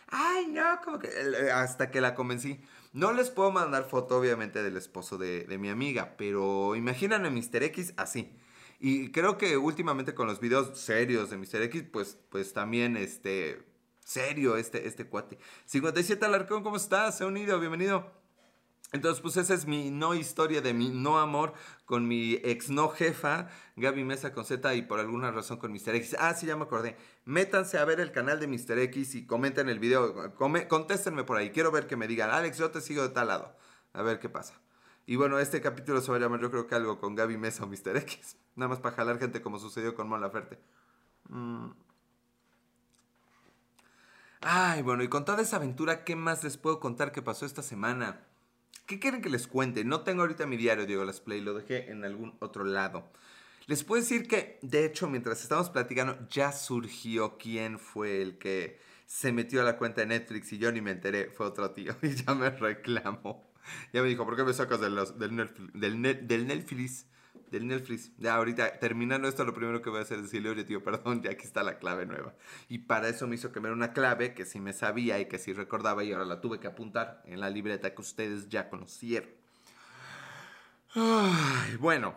Ay, 0.10 0.46
no, 0.48 0.80
como 0.84 1.00
que 1.00 1.10
hasta 1.52 1.90
que 1.90 2.00
la 2.00 2.14
convencí. 2.14 2.60
No 2.94 3.14
les 3.14 3.32
puedo 3.32 3.50
mandar 3.50 3.90
foto, 3.90 4.20
obviamente, 4.20 4.62
del 4.62 4.78
esposo 4.78 5.18
de, 5.18 5.48
mi 5.58 5.70
amiga, 5.70 6.14
pero 6.18 6.76
imagínate 6.76 7.26
a 7.26 7.32
Mr. 7.32 7.64
X 7.64 7.96
así. 7.98 8.32
Y 8.84 9.12
creo 9.12 9.38
que 9.38 9.58
últimamente 9.58 10.16
con 10.16 10.26
los 10.26 10.40
videos 10.40 10.76
serios 10.80 11.30
de 11.30 11.38
Mr. 11.38 11.62
X, 11.62 11.84
pues, 11.94 12.18
pues 12.30 12.52
también, 12.52 12.98
este, 12.98 13.64
serio 14.04 14.58
este, 14.58 14.88
este 14.88 15.06
cuate. 15.06 15.38
57 15.68 16.26
Alarcón, 16.26 16.64
¿cómo 16.64 16.78
estás? 16.78 17.20
Se 17.20 17.24
ha 17.24 17.28
unido, 17.28 17.60
bienvenido. 17.60 18.12
Entonces, 18.92 19.22
pues 19.22 19.38
esa 19.38 19.54
es 19.54 19.68
mi 19.68 19.92
no 19.92 20.16
historia 20.16 20.62
de 20.62 20.74
mi 20.74 20.90
no 20.90 21.20
amor 21.20 21.54
con 21.86 22.08
mi 22.08 22.34
ex 22.44 22.72
no 22.72 22.90
jefa, 22.90 23.50
Gaby 23.76 24.04
Mesa 24.04 24.34
con 24.34 24.46
Z 24.46 24.74
y 24.74 24.82
por 24.82 25.00
alguna 25.00 25.30
razón 25.30 25.58
con 25.58 25.72
Mr. 25.72 25.94
X. 25.96 26.16
Ah, 26.18 26.34
sí, 26.34 26.48
ya 26.48 26.58
me 26.58 26.64
acordé. 26.64 26.98
Métanse 27.24 27.78
a 27.78 27.86
ver 27.86 28.00
el 28.00 28.12
canal 28.12 28.40
de 28.40 28.48
Mr. 28.48 28.80
X 28.80 29.14
y 29.14 29.28
comenten 29.28 29.70
el 29.70 29.78
video. 29.78 30.34
contéstenme 30.68 31.24
por 31.24 31.38
ahí. 31.38 31.52
Quiero 31.52 31.72
ver 31.72 31.86
que 31.86 31.98
me 31.98 32.08
digan, 32.08 32.32
Alex, 32.32 32.58
yo 32.58 32.72
te 32.72 32.82
sigo 32.82 33.04
de 33.04 33.10
tal 33.10 33.28
lado. 33.28 33.56
A 33.94 34.02
ver 34.02 34.20
qué 34.20 34.28
pasa. 34.28 34.61
Y 35.06 35.16
bueno, 35.16 35.40
este 35.40 35.62
capítulo 35.62 36.02
se 36.02 36.12
va 36.12 36.18
a 36.18 36.20
llamar 36.20 36.40
yo 36.42 36.52
creo 36.52 36.68
que 36.68 36.76
algo 36.76 37.00
con 37.00 37.16
Gaby 37.16 37.38
Mesa 37.38 37.64
o 37.64 37.68
Mr. 37.68 37.98
X. 37.98 38.38
Nada 38.56 38.70
más 38.70 38.80
para 38.80 38.96
jalar 38.96 39.20
gente 39.20 39.42
como 39.42 39.60
sucedió 39.60 39.96
con 39.96 40.08
Mon 40.08 40.22
Laferte. 40.22 40.60
Mm. 41.30 41.72
Ay, 44.42 44.82
bueno, 44.82 45.04
y 45.04 45.08
con 45.08 45.24
toda 45.24 45.42
esa 45.42 45.58
aventura, 45.58 46.04
¿qué 46.04 46.16
más 46.16 46.44
les 46.44 46.58
puedo 46.58 46.80
contar 46.80 47.12
que 47.12 47.22
pasó 47.22 47.46
esta 47.46 47.62
semana? 47.62 48.26
¿Qué 48.88 49.00
quieren 49.00 49.22
que 49.22 49.30
les 49.30 49.48
cuente? 49.48 49.86
No 49.86 50.02
tengo 50.02 50.22
ahorita 50.22 50.48
mi 50.48 50.58
diario, 50.58 50.86
Diego 50.86 51.06
Las 51.06 51.22
Play, 51.22 51.42
lo 51.42 51.54
dejé 51.54 51.92
en 51.92 52.04
algún 52.04 52.36
otro 52.40 52.64
lado. 52.64 53.12
Les 53.68 53.84
puedo 53.84 54.02
decir 54.02 54.28
que, 54.28 54.60
de 54.64 54.86
hecho, 54.86 55.08
mientras 55.08 55.44
estamos 55.44 55.70
platicando, 55.70 56.18
ya 56.30 56.52
surgió 56.52 57.38
quién 57.38 57.78
fue 57.78 58.22
el 58.22 58.38
que 58.38 58.80
se 59.06 59.32
metió 59.32 59.62
a 59.62 59.64
la 59.64 59.78
cuenta 59.78 60.02
de 60.02 60.08
Netflix 60.08 60.52
y 60.54 60.58
yo 60.58 60.72
ni 60.72 60.82
me 60.82 60.92
enteré, 60.92 61.30
fue 61.30 61.46
otro 61.46 61.72
tío 61.72 61.96
y 62.02 62.16
ya 62.16 62.34
me 62.34 62.50
reclamó. 62.50 63.51
Ya 63.94 64.02
me 64.02 64.08
dijo, 64.08 64.26
¿por 64.26 64.36
qué 64.36 64.44
me 64.44 64.54
sacas 64.54 64.80
del, 64.82 64.96
Netflix, 64.96 65.74
del, 65.74 66.28
del 66.28 66.48
Netflix? 66.48 67.06
Del 67.50 67.68
Netflix. 67.68 68.12
Ya 68.18 68.36
ahorita, 68.36 68.80
terminando 68.80 69.28
esto, 69.28 69.44
lo 69.44 69.54
primero 69.54 69.82
que 69.82 69.90
voy 69.90 70.00
a 70.00 70.02
hacer 70.04 70.18
es 70.18 70.24
decirle, 70.24 70.50
oye 70.50 70.64
tío, 70.64 70.84
perdón, 70.84 71.22
ya 71.22 71.32
aquí 71.32 71.46
está 71.46 71.64
la 71.64 71.80
clave 71.80 72.06
nueva. 72.06 72.34
Y 72.70 72.80
para 72.80 73.10
eso 73.10 73.28
me 73.28 73.36
hizo 73.36 73.52
quemar 73.52 73.74
una 73.74 73.94
clave 73.94 74.34
que 74.34 74.46
sí 74.46 74.60
me 74.60 74.74
sabía 74.74 75.20
y 75.20 75.26
que 75.26 75.38
sí 75.38 75.54
recordaba 75.54 76.04
y 76.04 76.14
ahora 76.14 76.26
la 76.26 76.40
tuve 76.40 76.60
que 76.60 76.68
apuntar 76.68 77.22
en 77.26 77.40
la 77.40 77.50
libreta 77.50 77.94
que 77.94 78.02
ustedes 78.02 78.48
ya 78.48 78.70
conocieron. 78.70 79.30
Ay, 80.94 81.76
bueno, 81.78 82.16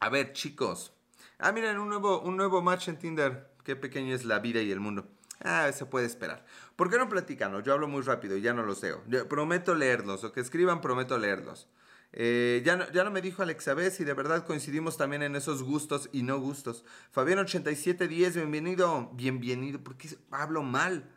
a 0.00 0.08
ver 0.08 0.32
chicos. 0.32 0.92
Ah, 1.38 1.52
miren, 1.52 1.78
un 1.78 1.88
nuevo, 1.88 2.20
un 2.20 2.36
nuevo 2.36 2.62
match 2.62 2.88
en 2.88 2.98
Tinder. 2.98 3.50
Qué 3.64 3.76
pequeño 3.76 4.14
es 4.14 4.24
la 4.24 4.38
vida 4.38 4.62
y 4.62 4.70
el 4.70 4.80
mundo. 4.80 5.08
Ah, 5.40 5.70
se 5.72 5.86
puede 5.86 6.06
esperar. 6.06 6.44
¿Por 6.76 6.90
qué 6.90 6.98
no 6.98 7.08
platican? 7.08 7.62
Yo 7.62 7.72
hablo 7.72 7.88
muy 7.88 8.02
rápido 8.02 8.36
y 8.36 8.40
ya 8.40 8.52
no 8.52 8.62
los 8.62 8.82
leo. 8.82 9.02
prometo 9.28 9.74
leerlos. 9.74 10.24
O 10.24 10.32
que 10.32 10.40
escriban, 10.40 10.80
prometo 10.80 11.18
leerlos. 11.18 11.68
Eh, 12.12 12.62
ya, 12.64 12.76
no, 12.76 12.90
ya 12.92 13.02
no 13.02 13.10
me 13.10 13.20
dijo 13.20 13.42
Alexa 13.42 13.74
B 13.74 13.90
si 13.90 14.04
de 14.04 14.14
verdad 14.14 14.46
coincidimos 14.46 14.96
también 14.96 15.22
en 15.22 15.34
esos 15.34 15.62
gustos 15.62 16.08
y 16.12 16.22
no 16.22 16.38
gustos. 16.38 16.84
Fabián8710, 17.14 18.34
bienvenido. 18.34 19.10
Bienvenido. 19.14 19.80
¿Por 19.82 19.96
qué 19.96 20.08
hablo 20.30 20.62
mal? 20.62 21.10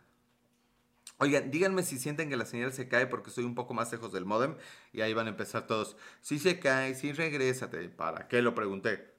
Oigan, 1.20 1.50
díganme 1.50 1.84
si 1.84 1.98
sienten 1.98 2.30
que 2.30 2.38
la 2.38 2.46
señal 2.46 2.74
se 2.74 2.88
cae 2.88 3.08
porque 3.08 3.30
estoy 3.30 3.44
un 3.44 3.56
poco 3.56 3.74
más 3.74 3.92
lejos 3.92 4.12
del 4.12 4.26
modem 4.26 4.56
y 4.94 5.02
ahí 5.02 5.14
van 5.14 5.28
a 5.28 5.32
empezar 5.32 5.66
todos. 5.68 5.98
Si 6.22 6.38
se 6.40 6.60
cae, 6.60 6.96
si 6.96 7.12
regrésate. 7.12 7.90
¿Para 7.90 8.28
qué 8.28 8.42
lo 8.42 8.54
pregunté? 8.54 9.14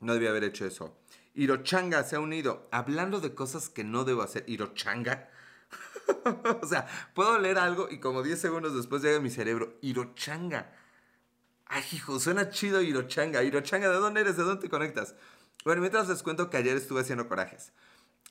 No 0.00 0.14
debía 0.14 0.30
haber 0.30 0.44
hecho 0.44 0.64
eso. 0.64 0.96
Hirochanga 1.34 2.04
se 2.04 2.16
ha 2.16 2.20
unido. 2.20 2.68
Hablando 2.70 3.20
de 3.20 3.34
cosas 3.34 3.68
que 3.68 3.84
no 3.84 4.04
debo 4.04 4.22
hacer. 4.22 4.44
Hirochanga. 4.46 5.30
o 6.62 6.66
sea, 6.66 6.86
puedo 7.14 7.38
leer 7.38 7.58
algo 7.58 7.88
y 7.90 8.00
como 8.00 8.22
10 8.22 8.40
segundos 8.40 8.74
después 8.74 9.02
llega 9.02 9.20
mi 9.20 9.30
cerebro. 9.30 9.78
Hirochanga. 9.80 10.72
Ay, 11.66 11.84
hijo, 11.92 12.20
suena 12.20 12.50
chido 12.50 12.82
Hirochanga. 12.82 13.42
Hirochanga, 13.42 13.88
¿de 13.88 13.96
dónde 13.96 14.20
eres? 14.20 14.36
¿De 14.36 14.42
dónde 14.42 14.60
te 14.60 14.68
conectas? 14.68 15.14
Bueno, 15.64 15.80
mientras 15.80 16.08
les 16.08 16.22
cuento 16.22 16.50
que 16.50 16.56
ayer 16.56 16.76
estuve 16.76 17.00
haciendo 17.00 17.28
corajes. 17.28 17.72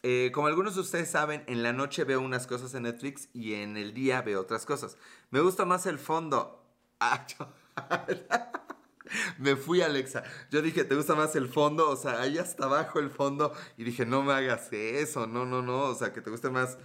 Eh, 0.03 0.31
como 0.33 0.47
algunos 0.47 0.75
de 0.75 0.81
ustedes 0.81 1.09
saben, 1.09 1.43
en 1.47 1.63
la 1.63 1.73
noche 1.73 2.03
veo 2.03 2.21
unas 2.21 2.47
cosas 2.47 2.73
en 2.73 2.83
Netflix 2.83 3.29
y 3.33 3.53
en 3.53 3.77
el 3.77 3.93
día 3.93 4.21
veo 4.21 4.41
otras 4.41 4.65
cosas. 4.65 4.97
Me 5.29 5.39
gusta 5.39 5.65
más 5.65 5.85
el 5.85 5.99
fondo. 5.99 6.57
Ah, 7.03 7.25
me 9.37 9.55
fui, 9.55 9.81
Alexa. 9.81 10.23
Yo 10.49 10.61
dije, 10.61 10.83
¿te 10.83 10.95
gusta 10.95 11.15
más 11.15 11.35
el 11.35 11.47
fondo? 11.47 11.89
O 11.89 11.95
sea, 11.95 12.21
ahí 12.21 12.37
hasta 12.37 12.65
abajo 12.65 12.99
el 12.99 13.09
fondo. 13.09 13.53
Y 13.77 13.83
dije, 13.83 14.05
no 14.05 14.23
me 14.23 14.33
hagas 14.33 14.71
eso, 14.71 15.27
no, 15.27 15.45
no, 15.45 15.61
no. 15.61 15.83
O 15.83 15.95
sea, 15.95 16.13
que 16.13 16.21
te 16.21 16.29
guste 16.29 16.49
más 16.49 16.77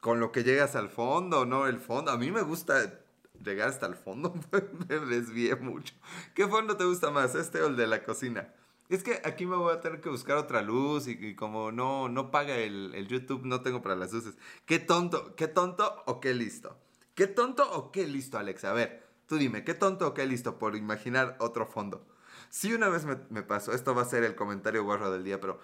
con 0.00 0.20
lo 0.20 0.32
que 0.32 0.44
llegas 0.44 0.76
al 0.76 0.90
fondo, 0.90 1.44
no 1.44 1.66
el 1.66 1.80
fondo. 1.80 2.10
A 2.10 2.18
mí 2.18 2.30
me 2.30 2.42
gusta 2.42 3.00
llegar 3.44 3.68
hasta 3.68 3.86
el 3.86 3.94
fondo. 3.94 4.34
me 4.88 4.98
desvié 5.00 5.56
mucho. 5.56 5.94
¿Qué 6.34 6.46
fondo 6.46 6.76
te 6.76 6.84
gusta 6.84 7.10
más, 7.10 7.34
este 7.34 7.60
o 7.62 7.68
el 7.68 7.76
de 7.76 7.86
la 7.86 8.04
cocina? 8.04 8.52
Es 8.88 9.02
que 9.02 9.20
aquí 9.24 9.44
me 9.44 9.56
voy 9.56 9.74
a 9.74 9.80
tener 9.80 10.00
que 10.00 10.08
buscar 10.08 10.38
otra 10.38 10.62
luz 10.62 11.08
y, 11.08 11.34
como 11.34 11.72
no, 11.72 12.08
no 12.08 12.30
paga 12.30 12.56
el, 12.56 12.94
el, 12.94 13.06
YouTube, 13.06 13.44
no 13.44 13.60
tengo 13.60 13.82
para 13.82 13.96
las 13.96 14.12
luces. 14.12 14.38
¿Qué 14.64 14.78
tonto? 14.78 15.36
¿Qué 15.36 15.46
tonto 15.46 16.02
o 16.06 16.20
qué 16.20 16.32
listo? 16.32 16.78
¿Qué 17.14 17.26
tonto 17.26 17.70
o 17.70 17.92
qué 17.92 18.06
listo, 18.06 18.38
Alexa? 18.38 18.70
A 18.70 18.72
ver, 18.72 19.07
Tú 19.28 19.36
dime, 19.36 19.62
¿qué 19.62 19.74
tonto 19.74 20.08
o 20.08 20.14
qué 20.14 20.24
listo 20.26 20.58
por 20.58 20.74
imaginar 20.74 21.36
otro 21.38 21.66
fondo? 21.66 22.02
Sí, 22.48 22.72
una 22.72 22.88
vez 22.88 23.04
me, 23.04 23.42
pasó, 23.42 23.72
esto 23.72 23.94
va 23.94 24.00
a 24.02 24.06
ser 24.06 24.24
el 24.24 24.34
comentario 24.34 24.84
guarro 24.84 25.10
del 25.10 25.22
día, 25.22 25.38
pero 25.38 25.60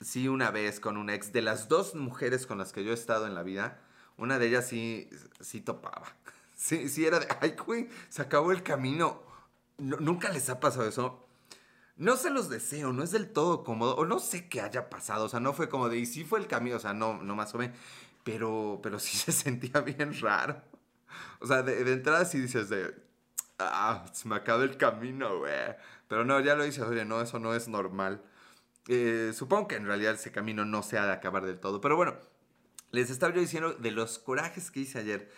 sí, 0.00 0.28
una 0.28 0.50
vez 0.50 0.80
con 0.80 0.96
un 0.96 1.10
ex, 1.10 1.30
de 1.30 1.42
las 1.42 1.68
dos 1.68 1.94
mujeres 1.94 2.46
con 2.46 2.56
las 2.56 2.72
que 2.72 2.84
yo 2.84 2.90
he 2.90 2.94
estado 2.94 3.26
en 3.26 3.34
la 3.34 3.42
vida, 3.42 3.78
una 4.16 4.38
de 4.38 4.48
ellas 4.48 4.66
sí, 4.66 5.10
sí 5.40 5.60
topaba. 5.60 6.06
Sí, 6.54 6.88
sí 6.88 7.04
era 7.04 7.18
de, 7.18 7.26
ay, 7.40 7.56
güey, 7.66 7.88
se 8.08 8.22
acabó 8.22 8.52
el 8.52 8.62
camino. 8.62 9.22
¿Nunca 9.78 10.28
les 10.28 10.48
ha 10.48 10.60
pasado 10.60 10.86
eso? 10.86 11.26
No 11.96 12.16
se 12.16 12.30
los 12.30 12.48
deseo, 12.48 12.92
no 12.92 13.02
es 13.02 13.10
del 13.10 13.32
todo 13.32 13.64
cómodo, 13.64 13.96
o 13.96 14.04
no 14.04 14.20
sé 14.20 14.48
qué 14.48 14.60
haya 14.60 14.88
pasado, 14.88 15.24
o 15.24 15.28
sea, 15.28 15.40
no 15.40 15.54
fue 15.54 15.68
como 15.68 15.88
de, 15.88 15.98
y 15.98 16.06
sí 16.06 16.22
fue 16.22 16.38
el 16.38 16.46
camino, 16.46 16.76
o 16.76 16.78
sea, 16.78 16.94
no, 16.94 17.20
no 17.20 17.34
más 17.34 17.52
o 17.54 17.58
menos, 17.58 17.76
pero, 18.22 18.78
pero 18.80 19.00
sí 19.00 19.16
se 19.18 19.32
sentía 19.32 19.80
bien 19.80 20.18
raro. 20.20 20.62
O 21.40 21.46
sea, 21.46 21.62
de, 21.62 21.92
entrada 21.92 22.24
sí 22.24 22.40
dices 22.40 22.68
de, 22.68 22.94
ah, 23.58 24.04
se 24.12 24.28
me 24.28 24.36
acaba 24.36 24.64
el 24.64 24.76
camino, 24.76 25.38
güey. 25.38 25.52
Pero 26.08 26.24
no, 26.24 26.40
ya 26.40 26.54
lo 26.54 26.64
dices, 26.64 26.84
oye, 26.84 27.04
no, 27.04 27.20
eso 27.20 27.38
no 27.38 27.54
es 27.54 27.68
normal. 27.68 28.22
Eh, 28.88 29.32
supongo 29.34 29.68
que 29.68 29.76
en 29.76 29.86
realidad 29.86 30.14
ese 30.14 30.32
camino 30.32 30.64
no 30.64 30.82
se 30.82 30.98
ha 30.98 31.06
de 31.06 31.12
acabar 31.12 31.44
del 31.44 31.58
todo. 31.60 31.80
Pero 31.80 31.96
bueno, 31.96 32.16
les 32.90 33.10
estaba 33.10 33.34
yo 33.34 33.40
diciendo 33.40 33.72
de 33.72 33.90
los 33.90 34.18
corajes 34.18 34.70
que 34.70 34.80
hice 34.80 34.98
ayer. 34.98 35.30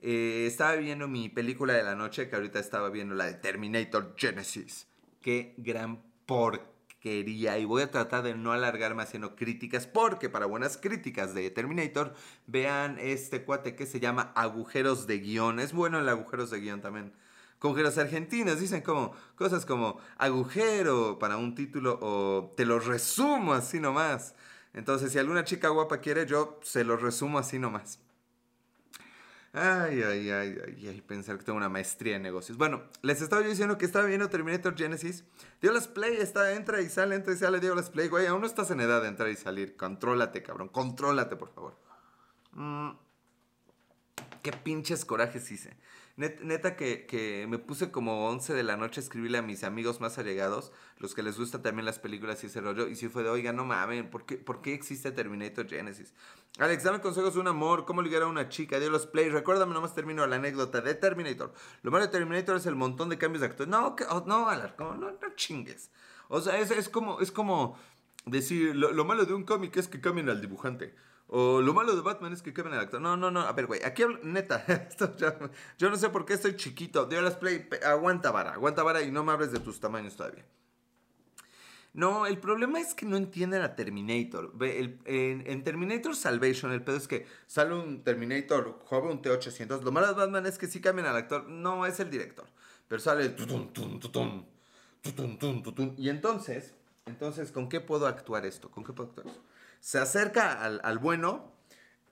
Eh, 0.00 0.46
estaba 0.46 0.74
viendo 0.74 1.06
mi 1.06 1.28
película 1.28 1.74
de 1.74 1.82
la 1.82 1.94
noche, 1.94 2.28
que 2.28 2.36
ahorita 2.36 2.58
estaba 2.58 2.90
viendo 2.90 3.14
la 3.14 3.26
de 3.26 3.34
Terminator 3.34 4.14
Genesis. 4.16 4.88
Qué 5.20 5.54
gran 5.58 6.02
porquería. 6.26 6.71
Y 7.04 7.64
voy 7.64 7.82
a 7.82 7.90
tratar 7.90 8.22
de 8.22 8.34
no 8.34 8.52
alargarme 8.52 9.02
haciendo 9.02 9.34
críticas, 9.34 9.86
porque 9.86 10.28
para 10.28 10.46
buenas 10.46 10.76
críticas 10.76 11.34
de 11.34 11.50
Terminator, 11.50 12.14
vean 12.46 12.98
este 13.00 13.44
cuate 13.44 13.74
que 13.74 13.86
se 13.86 13.98
llama 13.98 14.32
Agujeros 14.36 15.06
de 15.06 15.18
Guión. 15.18 15.58
Es 15.58 15.72
bueno 15.72 15.98
el 15.98 16.08
Agujeros 16.08 16.50
de 16.50 16.60
Guión 16.60 16.80
también. 16.80 17.12
Los 17.62 17.98
argentinos 17.98 18.58
dicen 18.58 18.82
como 18.82 19.14
cosas 19.36 19.64
como 19.64 19.98
agujero 20.18 21.18
para 21.18 21.36
un 21.36 21.54
título 21.54 21.98
o 22.02 22.52
te 22.56 22.64
lo 22.64 22.80
resumo 22.80 23.52
así 23.52 23.78
nomás. 23.78 24.34
Entonces, 24.74 25.12
si 25.12 25.18
alguna 25.18 25.44
chica 25.44 25.68
guapa 25.68 25.98
quiere, 25.98 26.26
yo 26.26 26.58
se 26.62 26.82
lo 26.82 26.96
resumo 26.96 27.38
así 27.38 27.58
nomás. 27.58 28.00
Ay, 29.54 30.02
ay, 30.02 30.30
ay, 30.30 30.58
ay, 30.66 30.86
ay, 30.88 31.02
pensar 31.02 31.36
que 31.36 31.44
tengo 31.44 31.58
una 31.58 31.68
maestría 31.68 32.16
en 32.16 32.22
negocios. 32.22 32.56
Bueno, 32.56 32.84
les 33.02 33.20
estaba 33.20 33.42
diciendo 33.42 33.76
que 33.76 33.84
estaba 33.84 34.06
viendo 34.06 34.30
Terminator 34.30 34.74
Genesis. 34.74 35.24
las 35.60 35.88
Play 35.88 36.16
está, 36.16 36.52
entra 36.54 36.80
y 36.80 36.88
sale, 36.88 37.16
entra 37.16 37.34
y 37.34 37.36
sale, 37.36 37.60
las 37.60 37.90
Play. 37.90 38.08
Güey, 38.08 38.26
aún 38.26 38.40
no 38.40 38.46
estás 38.46 38.70
en 38.70 38.80
edad 38.80 39.02
de 39.02 39.08
entrar 39.08 39.28
y 39.28 39.36
salir. 39.36 39.76
Contrólate, 39.76 40.42
cabrón. 40.42 40.68
Contrólate, 40.68 41.36
por 41.36 41.52
favor. 41.52 41.76
Mm, 42.52 42.92
qué 44.42 44.52
pinches 44.52 45.04
corajes 45.04 45.50
hice 45.50 45.76
neta 46.16 46.76
que, 46.76 47.46
me 47.48 47.58
puse 47.58 47.90
como 47.90 48.28
11 48.28 48.54
de 48.54 48.62
la 48.62 48.76
noche 48.76 49.00
a 49.00 49.02
escribirle 49.02 49.38
a 49.38 49.42
mis 49.42 49.64
amigos 49.64 50.00
más 50.00 50.18
allegados, 50.18 50.72
los 50.98 51.14
que 51.14 51.22
les 51.22 51.38
gustan 51.38 51.62
también 51.62 51.86
las 51.86 51.98
películas 51.98 52.42
y 52.44 52.46
ese 52.46 52.60
rollo, 52.60 52.88
y 52.88 52.96
si 52.96 53.08
fue 53.08 53.22
de, 53.22 53.30
oiga, 53.30 53.52
no 53.52 53.64
mames, 53.64 54.04
¿por 54.04 54.26
qué, 54.26 54.36
¿por 54.36 54.60
qué 54.60 54.74
existe 54.74 55.10
Terminator 55.12 55.68
Genesis? 55.68 56.14
Alex, 56.58 56.84
dame 56.84 57.00
consejos 57.00 57.34
de 57.34 57.40
un 57.40 57.48
amor, 57.48 57.86
cómo 57.86 58.02
ligar 58.02 58.22
a 58.22 58.26
una 58.26 58.48
chica, 58.48 58.78
de 58.78 58.90
los 58.90 59.06
play, 59.06 59.30
recuérdame, 59.30 59.72
nomás 59.72 59.94
termino 59.94 60.26
la 60.26 60.36
anécdota 60.36 60.82
de 60.82 60.94
Terminator. 60.94 61.52
Lo 61.82 61.90
malo 61.90 62.04
de 62.04 62.12
Terminator 62.12 62.56
es 62.56 62.66
el 62.66 62.76
montón 62.76 63.08
de 63.08 63.16
cambios 63.16 63.40
de 63.40 63.46
actores. 63.46 63.70
No, 63.70 63.96
oh, 64.10 64.24
no, 64.26 64.54
no, 64.78 64.94
no 64.96 65.34
chingues. 65.34 65.90
O 66.28 66.40
sea, 66.40 66.58
es, 66.58 66.70
es, 66.70 66.88
como, 66.88 67.20
es 67.20 67.32
como 67.32 67.78
decir, 68.26 68.76
lo, 68.76 68.92
lo 68.92 69.04
malo 69.04 69.24
de 69.24 69.34
un 69.34 69.44
cómic 69.44 69.76
es 69.78 69.88
que 69.88 70.00
cambien 70.00 70.28
al 70.28 70.40
dibujante. 70.40 70.94
O 71.34 71.62
lo 71.62 71.72
malo 71.72 71.96
de 71.96 72.02
Batman 72.02 72.34
es 72.34 72.42
que 72.42 72.52
quemen 72.52 72.74
el 72.74 72.80
actor. 72.80 73.00
No, 73.00 73.16
no, 73.16 73.30
no. 73.30 73.40
A 73.40 73.52
ver, 73.52 73.64
güey. 73.64 73.82
Aquí, 73.84 74.02
neta. 74.22 74.66
yo 75.78 75.88
no 75.88 75.96
sé 75.96 76.10
por 76.10 76.26
qué 76.26 76.34
estoy 76.34 76.56
chiquito. 76.56 77.08
las 77.10 77.36
Play. 77.36 77.70
Aguanta 77.86 78.30
vara. 78.30 78.52
Aguanta 78.52 78.82
vara 78.82 79.00
y 79.00 79.10
no 79.10 79.24
me 79.24 79.32
hables 79.32 79.50
de 79.50 79.58
tus 79.58 79.80
tamaños 79.80 80.14
todavía. 80.14 80.44
No, 81.94 82.26
el 82.26 82.36
problema 82.36 82.80
es 82.80 82.92
que 82.92 83.06
no 83.06 83.16
entienden 83.16 83.62
a 83.62 83.74
Terminator. 83.74 84.52
en, 84.60 85.64
Terminator 85.64 86.14
Salvation, 86.14 86.70
el 86.70 86.84
pedo 86.84 86.96
es 86.96 87.08
que 87.08 87.26
sale 87.46 87.72
un 87.72 88.04
Terminator 88.04 88.80
joven, 88.84 89.12
un 89.12 89.22
T-800. 89.22 89.80
Lo 89.80 89.90
malo 89.90 90.08
de 90.08 90.12
Batman 90.12 90.44
es 90.44 90.58
que 90.58 90.66
sí 90.66 90.82
cambian 90.82 91.08
al 91.08 91.16
actor. 91.16 91.48
No, 91.48 91.86
es 91.86 91.98
el 91.98 92.10
director. 92.10 92.44
Pero 92.88 93.00
sale. 93.00 93.34
Y 95.96 96.08
entonces, 96.10 96.74
entonces, 97.06 97.52
¿con 97.52 97.70
qué 97.70 97.80
puedo 97.80 98.06
actuar 98.06 98.44
esto? 98.44 98.70
¿Con 98.70 98.84
qué 98.84 98.92
puedo 98.92 99.08
actuar 99.08 99.28
esto? 99.28 99.42
Se 99.82 99.98
acerca 99.98 100.62
al, 100.62 100.98
bueno, 100.98 101.52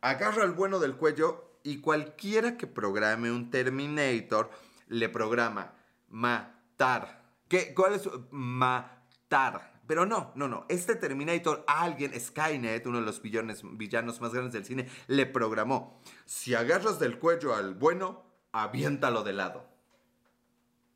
agarra 0.00 0.42
al 0.42 0.52
bueno 0.52 0.80
del 0.80 0.96
cuello 0.96 1.52
y 1.62 1.80
cualquiera 1.80 2.56
que 2.56 2.66
programe 2.66 3.30
un 3.30 3.48
Terminator 3.48 4.50
le 4.88 5.08
programa 5.08 5.74
matar. 6.08 7.22
¿Qué? 7.48 7.72
¿Cuál 7.72 7.94
es? 7.94 8.10
Matar. 8.30 9.80
Pero 9.86 10.04
no, 10.04 10.32
no, 10.34 10.48
no. 10.48 10.66
Este 10.68 10.96
Terminator, 10.96 11.64
alguien, 11.68 12.12
Skynet, 12.20 12.84
uno 12.86 12.98
de 12.98 13.06
los 13.06 13.22
villanos, 13.22 13.62
villanos 13.62 14.20
más 14.20 14.32
grandes 14.32 14.52
del 14.52 14.64
cine, 14.64 14.88
le 15.06 15.26
programó. 15.26 16.02
Si 16.26 16.56
agarras 16.56 16.98
del 16.98 17.20
cuello 17.20 17.54
al 17.54 17.74
bueno, 17.74 18.24
aviéntalo 18.50 19.22
de 19.22 19.32
lado. 19.32 19.64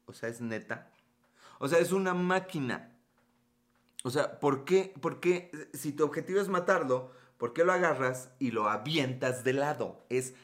O 0.07 0.13
sea, 0.13 0.29
es 0.29 0.41
neta. 0.41 0.91
O 1.61 1.69
sea, 1.69 1.79
es 1.79 1.93
una 1.93 2.15
máquina. 2.15 2.94
O 4.07 4.11
sea, 4.11 4.39
¿por 4.39 4.67
qué, 4.67 4.93
¿por 5.01 5.19
qué, 5.19 5.51
si 5.73 5.93
tu 5.93 6.05
objetivo 6.05 6.39
es 6.39 6.49
matarlo, 6.49 7.11
por 7.39 7.55
qué 7.55 7.65
lo 7.65 7.73
agarras 7.73 8.29
y 8.39 8.51
lo 8.51 8.69
avientas 8.69 9.45
de 9.45 9.55
lado? 9.55 10.05
Es 10.11 10.35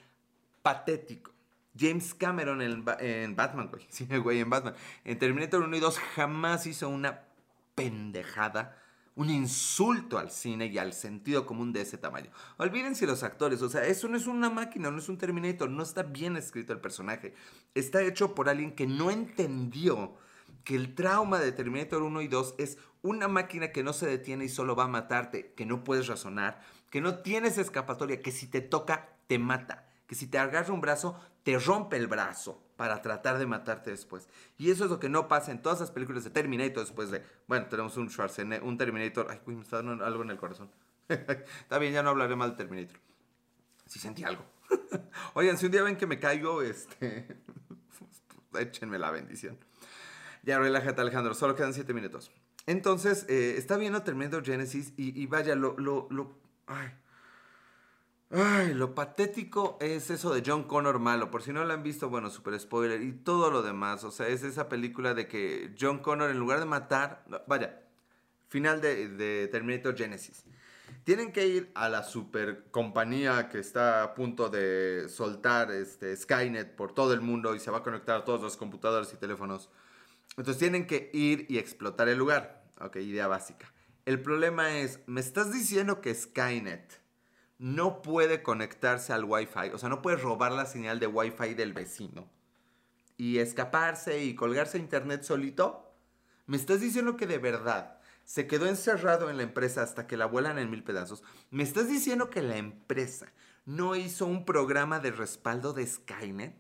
patético. 0.63 1.33
James 1.79 2.15
Cameron 2.15 2.63
en, 2.63 3.37
Batman, 3.37 3.69
güey. 3.69 3.87
Sí, 3.91 4.07
güey, 4.07 4.41
en 4.41 4.49
Batman. 4.49 4.75
En 5.05 5.19
Terminator 5.19 5.63
1 5.63 5.77
y 5.77 5.81
2 5.81 5.99
jamás 5.99 6.67
hizo 6.67 6.89
una 6.89 7.21
pendejada, 7.75 8.79
un 9.15 9.29
insulto 9.29 10.19
al 10.19 10.31
cine 10.31 10.69
y 10.69 10.79
al 10.79 10.95
sentido 10.95 11.45
común 11.45 11.75
de 11.75 11.83
ese 11.83 11.99
tamaño. 11.99 12.31
Olvídense 12.57 13.07
los 13.07 13.23
actores, 13.23 13.61
o 13.61 13.69
sea, 13.69 13.85
eso 13.85 14.09
no 14.09 14.17
es 14.17 14.27
una 14.27 14.49
máquina, 14.49 14.91
no 14.91 15.01
es 15.01 15.11
un 15.11 15.19
Terminator, 15.19 15.69
no 15.69 15.83
está 15.83 16.03
bien 16.03 16.39
escrito 16.39 16.73
el 16.73 16.81
personaje. 16.81 17.35
Está 17.75 18.01
hecho 18.01 18.35
por 18.35 18.49
alguien 18.49 18.75
que 18.75 18.87
no 18.87 19.11
entendió 19.11 20.17
que 20.65 20.77
el 20.77 20.95
trauma 20.95 21.39
de 21.39 21.53
Terminator 21.53 22.03
1 22.03 22.21
y 22.23 22.29
2 22.29 22.55
es 22.59 22.79
una 23.03 23.29
máquina 23.29 23.73
que 23.73 23.83
no 23.83 23.93
se 23.93 24.07
detiene 24.07 24.45
y 24.45 24.49
solo 24.49 24.77
va 24.77 24.85
a 24.85 24.89
matarte, 24.89 25.53
que 25.55 25.67
no 25.67 25.85
puedes 25.85 26.07
razonar, 26.07 26.61
que 26.91 27.01
no 27.01 27.19
tienes 27.19 27.59
escapatoria, 27.59 28.21
que 28.21 28.33
si 28.33 28.47
te 28.47 28.61
toca, 28.61 29.09
te 29.27 29.39
mata, 29.39 29.89
que 30.07 30.15
si 30.15 30.27
te 30.27 30.39
agarra 30.39 30.75
un 30.75 30.81
brazo, 30.81 31.19
te 31.43 31.59
rompe 31.59 31.97
el 31.97 32.07
brazo 32.07 32.63
para 32.77 33.01
tratar 33.03 33.39
de 33.39 33.47
matarte 33.47 33.91
después. 33.91 34.29
Y 34.59 34.71
eso 34.71 34.85
es 34.85 34.91
lo 34.91 35.01
que 35.01 35.09
no 35.09 35.29
pasa 35.29 35.53
en 35.53 35.63
todas 35.63 35.81
las 35.81 35.91
películas 35.91 36.25
de 36.25 36.31
Terminator 36.31 36.85
después 36.85 37.11
de, 37.11 37.25
bueno, 37.47 37.67
tenemos 37.67 37.97
un 37.97 38.11
Schwarzenegger, 38.11 38.67
un 38.67 38.77
Terminator, 38.77 39.27
ay, 39.31 39.41
me 39.47 39.63
está 39.63 39.83
dando 39.83 40.05
algo 40.05 40.23
en 40.23 40.31
el 40.31 40.39
corazón. 40.39 40.71
está 41.09 41.79
bien, 41.79 41.93
ya 41.93 42.03
no 42.03 42.11
hablaré 42.11 42.37
mal 42.37 42.51
de 42.51 42.57
Terminator. 42.57 42.99
Si 43.87 43.99
sentí 43.99 44.25
algo. 44.25 44.45
Oigan, 45.35 45.59
si 45.59 45.67
un 45.67 45.73
día 45.73 45.83
ven 45.83 45.97
que 45.97 46.07
me 46.07 46.19
caigo, 46.19 46.63
este, 46.63 47.37
échenme 48.59 48.99
la 48.99 49.11
bendición. 49.11 49.59
Ya 50.43 50.59
relájate 50.59 51.01
Alejandro, 51.01 51.35
solo 51.35 51.55
quedan 51.55 51.75
7 51.75 51.93
minutos. 51.93 52.31
Entonces, 52.67 53.27
eh, 53.29 53.55
está 53.57 53.77
viendo 53.77 54.03
Terminator 54.03 54.45
Genesis 54.45 54.93
y, 54.97 55.27
vaya, 55.27 55.55
lo, 55.55 55.77
lo, 55.79 56.07
lo, 56.11 56.39
ay, 56.67 56.89
ay, 58.31 58.75
lo 58.75 58.95
patético 58.95 59.77
es 59.81 60.11
eso 60.11 60.33
de 60.33 60.43
John 60.45 60.65
Connor 60.65 60.99
malo. 60.99 61.31
Por 61.31 61.43
si 61.43 61.53
no 61.53 61.65
lo 61.65 61.73
han 61.73 61.83
visto, 61.83 62.09
bueno, 62.09 62.31
super 62.31 62.59
spoiler 62.59 63.03
y 63.03 63.13
todo 63.13 63.51
lo 63.51 63.63
demás. 63.63 64.05
O 64.05 64.11
sea, 64.11 64.29
es 64.29 64.43
esa 64.43 64.69
película 64.69 65.15
de 65.15 65.27
que 65.27 65.75
John 65.79 65.99
Connor 65.99 66.31
en 66.31 66.39
lugar 66.39 66.61
de 66.61 66.67
matar, 66.67 67.25
vaya, 67.47 67.83
final 68.49 68.81
de, 68.81 69.09
de 69.09 69.49
Terminator 69.49 69.97
Genesis. 69.97 70.45
Tienen 71.05 71.33
que 71.33 71.47
ir 71.47 71.71
a 71.75 71.89
la 71.89 72.03
super 72.03 72.65
compañía 72.71 73.49
que 73.49 73.59
está 73.59 74.03
a 74.03 74.15
punto 74.15 74.49
de 74.49 75.09
soltar 75.09 75.71
este 75.71 76.15
Skynet 76.15 76.77
por 76.77 76.93
todo 76.93 77.15
el 77.15 77.21
mundo 77.21 77.55
y 77.55 77.59
se 77.59 77.71
va 77.71 77.79
a 77.79 77.83
conectar 77.83 78.21
a 78.21 78.25
todos 78.25 78.43
los 78.43 78.57
computadores 78.57 79.13
y 79.13 79.17
teléfonos 79.17 79.71
entonces 80.37 80.59
tienen 80.59 80.87
que 80.87 81.11
ir 81.13 81.47
y 81.49 81.59
explotar 81.59 82.09
el 82.09 82.19
lugar. 82.19 82.65
Ok, 82.81 82.97
idea 82.97 83.27
básica. 83.27 83.73
El 84.07 84.23
problema 84.23 84.79
es, 84.79 85.01
me 85.07 85.21
estás 85.21 85.53
diciendo 85.53 86.01
que 86.01 86.15
Skynet 86.15 87.01
no 87.59 88.01
puede 88.01 88.43
conectarse 88.43 89.13
al 89.13 89.25
Wi-Fi, 89.25 89.71
o 89.75 89.79
sea, 89.79 89.91
no 89.91 90.01
puede 90.01 90.17
robar 90.17 90.53
la 90.53 90.65
señal 90.65 90.99
de 90.99 91.07
Wi-Fi 91.07 91.55
del 91.55 91.75
vecino 91.75 92.29
y 93.19 93.39
escaparse 93.39 94.25
y 94.25 94.35
colgarse 94.35 94.79
a 94.79 94.81
internet 94.81 95.23
solito. 95.23 95.93
¿Me 96.47 96.57
estás 96.57 96.81
diciendo 96.81 97.19
que 97.19 97.27
de 97.27 97.37
verdad 97.37 98.01
se 98.25 98.47
quedó 98.47 98.67
encerrado 98.67 99.29
en 99.29 99.37
la 99.37 99.43
empresa 99.43 99.83
hasta 99.83 100.07
que 100.07 100.17
la 100.17 100.25
vuelan 100.25 100.59
en 100.59 100.71
mil 100.71 100.83
pedazos? 100.83 101.23
¿Me 101.51 101.63
estás 101.63 101.89
diciendo 101.89 102.31
que 102.31 102.41
la 102.41 102.57
empresa 102.57 103.31
no 103.67 103.95
hizo 103.95 104.25
un 104.25 104.47
programa 104.47 105.01
de 105.01 105.11
respaldo 105.11 105.75
de 105.75 105.87
Skynet? 105.87 106.57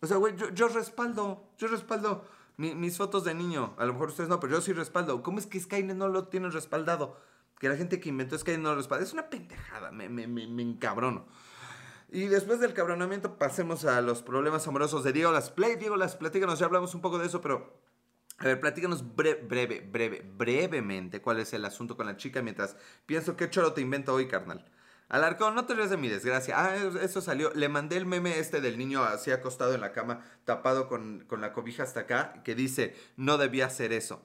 O 0.00 0.06
sea, 0.06 0.18
güey, 0.18 0.36
yo, 0.36 0.50
yo 0.50 0.68
respaldo, 0.68 1.50
yo 1.58 1.66
respaldo 1.66 2.24
mis 2.56 2.96
fotos 2.96 3.24
de 3.24 3.34
niño. 3.34 3.74
A 3.78 3.84
lo 3.84 3.92
mejor 3.92 4.08
ustedes 4.08 4.28
no, 4.28 4.40
pero 4.40 4.54
yo 4.54 4.60
sí 4.60 4.72
respaldo. 4.72 5.22
¿Cómo 5.22 5.38
es 5.38 5.46
que 5.46 5.60
Skynet 5.60 5.96
no 5.96 6.08
lo 6.08 6.28
tiene 6.28 6.48
respaldado? 6.50 7.20
Que 7.58 7.68
la 7.68 7.76
gente 7.76 8.00
que 8.00 8.08
inventó 8.08 8.38
Skynet 8.38 8.60
no 8.60 8.70
lo 8.70 8.76
respalda. 8.76 9.04
Es 9.04 9.12
una 9.12 9.28
pendejada, 9.28 9.90
me, 9.90 10.08
me, 10.08 10.26
me, 10.26 10.62
encabrono. 10.62 11.26
Y 12.10 12.26
después 12.26 12.60
del 12.60 12.72
cabronamiento 12.72 13.36
pasemos 13.36 13.84
a 13.84 14.00
los 14.00 14.22
problemas 14.22 14.66
amorosos 14.68 15.04
de 15.04 15.12
Diego 15.12 15.32
Las 15.32 15.50
Play. 15.50 15.76
Diego 15.76 15.96
Las, 15.96 16.16
platícanos, 16.16 16.58
ya 16.58 16.66
hablamos 16.66 16.94
un 16.94 17.00
poco 17.00 17.18
de 17.18 17.26
eso, 17.26 17.40
pero... 17.40 17.84
A 18.38 18.44
ver, 18.44 18.60
platícanos 18.60 19.16
breve, 19.16 19.42
breve, 19.42 19.80
breve, 19.80 20.20
brevemente 20.22 21.22
cuál 21.22 21.40
es 21.40 21.54
el 21.54 21.64
asunto 21.64 21.96
con 21.96 22.04
la 22.04 22.18
chica 22.18 22.42
mientras 22.42 22.76
pienso 23.06 23.34
qué 23.34 23.48
choro 23.48 23.72
te 23.72 23.80
invento 23.80 24.12
hoy, 24.12 24.28
carnal. 24.28 24.70
Alarcón, 25.08 25.54
no 25.54 25.66
te 25.66 25.74
rías 25.74 25.90
de 25.90 25.96
mi 25.96 26.08
desgracia. 26.08 26.54
Ah, 26.58 26.76
eso 26.76 27.20
salió. 27.20 27.52
Le 27.54 27.68
mandé 27.68 27.96
el 27.96 28.06
meme 28.06 28.38
este 28.38 28.60
del 28.60 28.76
niño 28.76 29.04
así 29.04 29.30
acostado 29.30 29.74
en 29.74 29.80
la 29.80 29.92
cama, 29.92 30.24
tapado 30.44 30.88
con, 30.88 31.26
la 31.38 31.52
cobija 31.52 31.84
hasta 31.84 32.00
acá, 32.00 32.42
que 32.44 32.54
dice, 32.56 32.96
no 33.16 33.38
debía 33.38 33.66
hacer 33.66 33.92
eso. 33.92 34.24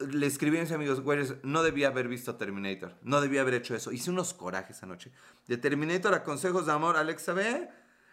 Le 0.00 0.26
escribí 0.26 0.58
a 0.58 0.62
mis 0.62 0.72
amigos, 0.72 1.00
güeyes, 1.00 1.36
no 1.44 1.62
debía 1.62 1.88
haber 1.88 2.08
visto 2.08 2.34
Terminator. 2.34 2.96
No 3.02 3.20
debía 3.20 3.42
haber 3.42 3.54
hecho 3.54 3.76
eso. 3.76 3.92
Hice 3.92 4.10
unos 4.10 4.34
corajes 4.34 4.82
anoche. 4.82 5.12
De 5.46 5.56
Terminator 5.56 6.14
a 6.14 6.24
consejos 6.24 6.66
de 6.66 6.72
amor, 6.72 6.96
Alexa, 6.96 7.32
ve. 7.32 7.68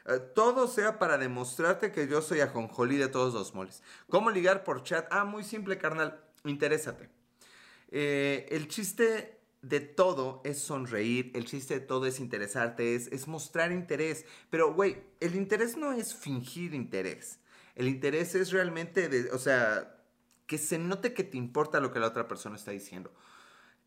Eh, 0.06 0.20
todo 0.36 0.68
sea 0.68 1.00
para 1.00 1.18
demostrarte 1.18 1.92
que 1.92 2.08
yo 2.08 2.22
soy 2.22 2.42
ajonjolí 2.42 2.98
de 2.98 3.08
todos 3.08 3.34
los 3.34 3.56
moles. 3.56 3.82
¿Cómo 4.10 4.30
ligar 4.30 4.64
por 4.64 4.84
chat? 4.84 5.08
Ah, 5.10 5.26
muy 5.26 5.44
simple, 5.44 5.80
carnal. 5.80 6.24
Interésate. 6.44 7.10
Eh, 7.90 8.48
el 8.52 8.68
chiste 8.68 9.39
de 9.62 9.82
todo 9.82 10.42
es 10.46 10.60
sonreír, 10.60 11.32
el 11.36 11.46
chiste 11.46 11.76
de 11.76 11.86
todo 11.86 12.06
es 12.06 12.20
interesarte, 12.20 12.96
es, 12.96 13.28
mostrar 13.28 13.72
interés. 13.72 14.26
Pero, 14.50 14.74
güey, 14.74 15.04
el 15.20 15.36
interés 15.36 15.78
no 15.78 15.92
es 15.92 16.16
fingir 16.16 16.74
interés. 16.74 17.40
El 17.76 17.88
interés 17.88 18.36
es 18.36 18.52
realmente, 18.52 19.10
de, 19.10 19.32
o 19.32 19.38
sea, 19.38 19.98
que 20.46 20.58
se 20.58 20.78
note 20.78 21.14
que 21.14 21.24
te 21.24 21.38
importa 21.38 21.80
lo 21.80 21.92
que 21.92 22.00
la 22.00 22.08
otra 22.08 22.28
persona 22.28 22.56
está 22.56 22.72
diciendo. 22.72 23.14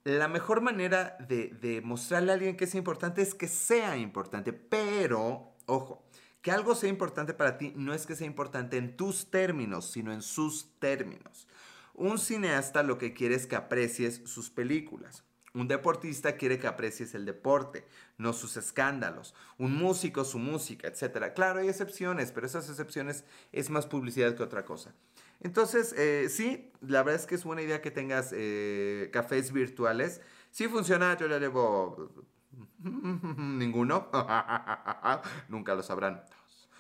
La 0.04 0.28
mejor 0.28 0.60
manera 0.60 1.16
de, 1.28 1.48
de 1.48 1.80
mostrarle 1.80 2.32
a 2.32 2.34
alguien 2.34 2.56
que 2.56 2.64
es 2.64 2.74
importante 2.74 3.22
es 3.22 3.34
que 3.34 3.48
sea 3.48 3.96
importante, 3.96 4.52
pero, 4.52 5.54
ojo, 5.66 6.04
que 6.42 6.50
algo 6.50 6.74
sea 6.74 6.90
importante 6.90 7.34
para 7.34 7.56
ti 7.56 7.72
no 7.76 7.94
es 7.94 8.04
que 8.04 8.16
sea 8.16 8.26
importante 8.26 8.76
en 8.76 8.96
tus 8.96 9.30
términos, 9.30 9.90
sino 9.90 10.12
en 10.12 10.22
sus 10.22 10.78
términos. 10.80 11.46
Un 11.94 12.18
cineasta 12.18 12.82
lo 12.82 12.98
que 12.98 13.14
quiere 13.14 13.36
es 13.36 13.46
que 13.46 13.54
aprecies 13.54 14.22
sus 14.24 14.50
películas. 14.50 15.24
Un 15.54 15.68
deportista 15.68 16.36
quiere 16.36 16.58
que 16.58 16.66
aprecies 16.66 17.14
el 17.14 17.26
deporte, 17.26 17.86
no 18.16 18.32
sus 18.32 18.56
escándalos. 18.56 19.34
Un 19.58 19.76
músico 19.76 20.24
su 20.24 20.38
música, 20.38 20.88
etc. 20.88 21.32
Claro, 21.34 21.60
hay 21.60 21.68
excepciones, 21.68 22.32
pero 22.32 22.46
esas 22.46 22.68
excepciones 22.70 23.24
es 23.52 23.68
más 23.68 23.86
publicidad 23.86 24.34
que 24.34 24.42
otra 24.42 24.64
cosa. 24.64 24.94
Entonces, 25.40 25.92
eh, 25.98 26.28
sí, 26.30 26.70
la 26.80 27.02
verdad 27.02 27.20
es 27.20 27.26
que 27.26 27.34
es 27.34 27.44
buena 27.44 27.62
idea 27.62 27.82
que 27.82 27.90
tengas 27.90 28.30
eh, 28.32 29.10
cafés 29.12 29.52
virtuales. 29.52 30.22
Si 30.50 30.68
funciona, 30.68 31.18
yo 31.18 31.28
le 31.28 31.38
llevo 31.38 32.10
ninguno. 32.78 34.08
Nunca 35.48 35.74
lo 35.74 35.82
sabrán. 35.82 36.22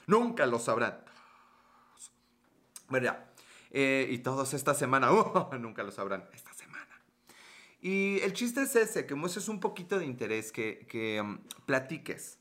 Nunca 0.06 0.46
lo 0.46 0.58
sabrán. 0.58 1.04
¿Verdad? 2.88 3.26
Eh, 3.70 4.06
y 4.10 4.18
todos 4.18 4.52
esta 4.54 4.74
semana, 4.74 5.08
nunca 5.58 5.82
lo 5.82 5.90
sabrán. 5.90 6.28
Y 7.82 8.20
el 8.20 8.32
chiste 8.32 8.62
es 8.62 8.76
ese, 8.76 9.06
que 9.06 9.16
muestres 9.16 9.48
un 9.48 9.58
poquito 9.58 9.98
de 9.98 10.06
interés, 10.06 10.52
que, 10.52 10.86
que 10.88 11.20
um, 11.20 11.38
platiques, 11.66 12.38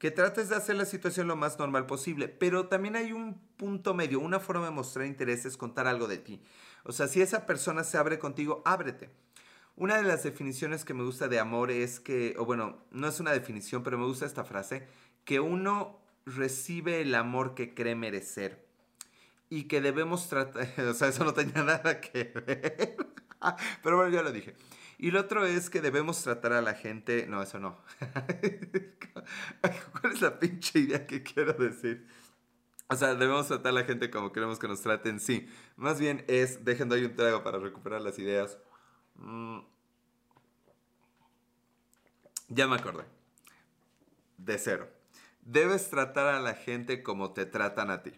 que 0.00 0.10
trates 0.10 0.48
de 0.48 0.56
hacer 0.56 0.74
la 0.74 0.84
situación 0.84 1.28
lo 1.28 1.36
más 1.36 1.60
normal 1.60 1.86
posible, 1.86 2.26
pero 2.26 2.66
también 2.66 2.96
hay 2.96 3.12
un 3.12 3.40
punto 3.56 3.94
medio, 3.94 4.18
una 4.18 4.40
forma 4.40 4.64
de 4.64 4.72
mostrar 4.72 5.06
interés 5.06 5.46
es 5.46 5.56
contar 5.56 5.86
algo 5.86 6.08
de 6.08 6.18
ti. 6.18 6.42
O 6.82 6.90
sea, 6.90 7.06
si 7.06 7.22
esa 7.22 7.46
persona 7.46 7.84
se 7.84 7.98
abre 7.98 8.18
contigo, 8.18 8.62
ábrete. 8.64 9.10
Una 9.76 9.96
de 9.96 10.02
las 10.02 10.24
definiciones 10.24 10.84
que 10.84 10.92
me 10.92 11.04
gusta 11.04 11.28
de 11.28 11.38
amor 11.38 11.70
es 11.70 12.00
que, 12.00 12.34
o 12.36 12.44
bueno, 12.44 12.82
no 12.90 13.06
es 13.06 13.20
una 13.20 13.30
definición, 13.30 13.84
pero 13.84 13.96
me 13.96 14.06
gusta 14.06 14.26
esta 14.26 14.42
frase, 14.42 14.88
que 15.24 15.38
uno 15.38 16.00
recibe 16.26 17.00
el 17.00 17.14
amor 17.14 17.54
que 17.54 17.74
cree 17.74 17.94
merecer 17.94 18.66
y 19.48 19.64
que 19.68 19.80
debemos 19.80 20.28
tratar, 20.28 20.68
o 20.80 20.94
sea, 20.94 21.08
eso 21.08 21.24
no 21.24 21.32
tenía 21.32 21.62
nada 21.62 22.00
que 22.00 22.24
ver, 22.24 22.96
pero 23.84 23.96
bueno, 23.96 24.10
ya 24.10 24.22
lo 24.22 24.32
dije. 24.32 24.56
Y 25.02 25.12
lo 25.12 25.20
otro 25.20 25.46
es 25.46 25.70
que 25.70 25.80
debemos 25.80 26.22
tratar 26.22 26.52
a 26.52 26.60
la 26.60 26.74
gente, 26.74 27.26
no, 27.26 27.40
eso 27.42 27.58
no. 27.58 27.78
¿Cuál 29.98 30.12
es 30.12 30.20
la 30.20 30.38
pinche 30.38 30.80
idea 30.80 31.06
que 31.06 31.22
quiero 31.22 31.54
decir? 31.54 32.06
O 32.86 32.94
sea, 32.94 33.14
debemos 33.14 33.48
tratar 33.48 33.70
a 33.70 33.76
la 33.76 33.84
gente 33.84 34.10
como 34.10 34.30
queremos 34.30 34.58
que 34.58 34.68
nos 34.68 34.82
traten, 34.82 35.18
sí. 35.18 35.48
Más 35.76 35.98
bien 35.98 36.22
es, 36.28 36.66
dejen 36.66 36.92
ahí 36.92 37.02
un 37.06 37.16
trago 37.16 37.42
para 37.42 37.58
recuperar 37.58 38.02
las 38.02 38.18
ideas. 38.18 38.58
Mm. 39.14 39.60
Ya 42.48 42.66
me 42.66 42.76
acordé. 42.76 43.04
De 44.36 44.58
cero. 44.58 44.86
Debes 45.40 45.88
tratar 45.88 46.26
a 46.26 46.40
la 46.40 46.52
gente 46.52 47.02
como 47.02 47.32
te 47.32 47.46
tratan 47.46 47.90
a 47.90 48.02
ti. 48.02 48.12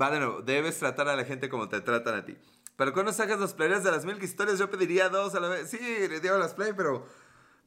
Va 0.00 0.10
de 0.10 0.18
nuevo, 0.18 0.42
debes 0.42 0.80
tratar 0.80 1.08
a 1.08 1.14
la 1.14 1.24
gente 1.24 1.48
como 1.48 1.68
te 1.68 1.80
tratan 1.80 2.16
a 2.16 2.24
ti. 2.24 2.36
Pero 2.76 2.92
cuando 2.92 3.12
sacas 3.12 3.40
las 3.40 3.54
playas 3.54 3.82
de 3.84 3.90
las 3.90 4.04
mil 4.04 4.22
historias, 4.22 4.58
yo 4.58 4.70
pediría 4.70 5.08
dos 5.08 5.34
a 5.34 5.40
la 5.40 5.48
vez. 5.48 5.70
Sí, 5.70 5.78
las 6.22 6.54
play, 6.54 6.72
pero. 6.76 7.06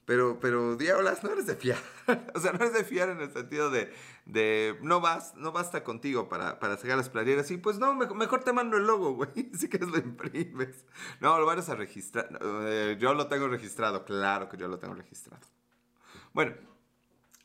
Pero, 0.06 0.40
pero, 0.40 0.76
diablas, 0.76 1.24
no 1.24 1.30
eres 1.30 1.46
de 1.46 1.56
fiar. 1.56 1.78
o 2.34 2.40
sea, 2.40 2.52
no 2.52 2.58
eres 2.58 2.74
de 2.74 2.84
fiar 2.84 3.10
en 3.10 3.22
el 3.22 3.32
sentido 3.32 3.70
de, 3.70 3.94
de 4.26 4.76
no, 4.82 5.02
vas, 5.02 5.36
no 5.36 5.52
basta 5.52 5.84
contigo 5.84 6.28
para, 6.28 6.58
para 6.58 6.78
sacar 6.78 6.98
las 6.98 7.10
playeras. 7.10 7.52
Y 7.52 7.58
pues 7.58 7.78
no, 7.78 7.94
mejor 7.94 8.44
te 8.44 8.52
mando 8.52 8.78
el 8.78 8.88
logo, 8.88 9.14
güey. 9.14 9.30
Si 9.54 9.70
que 9.70 9.78
lo 9.78 9.98
imprimes. 9.98 10.84
No, 11.20 11.38
lo 11.40 11.46
vas 11.46 11.70
a 11.70 11.76
registrar. 11.76 12.40
Eh, 12.42 12.98
yo 13.00 13.14
lo 13.14 13.28
tengo 13.28 13.48
registrado, 13.50 14.04
claro 14.04 14.50
que 14.50 14.58
yo 14.58 14.68
lo 14.68 14.80
tengo 14.80 14.96
registrado. 14.96 15.46
Bueno, 16.34 16.56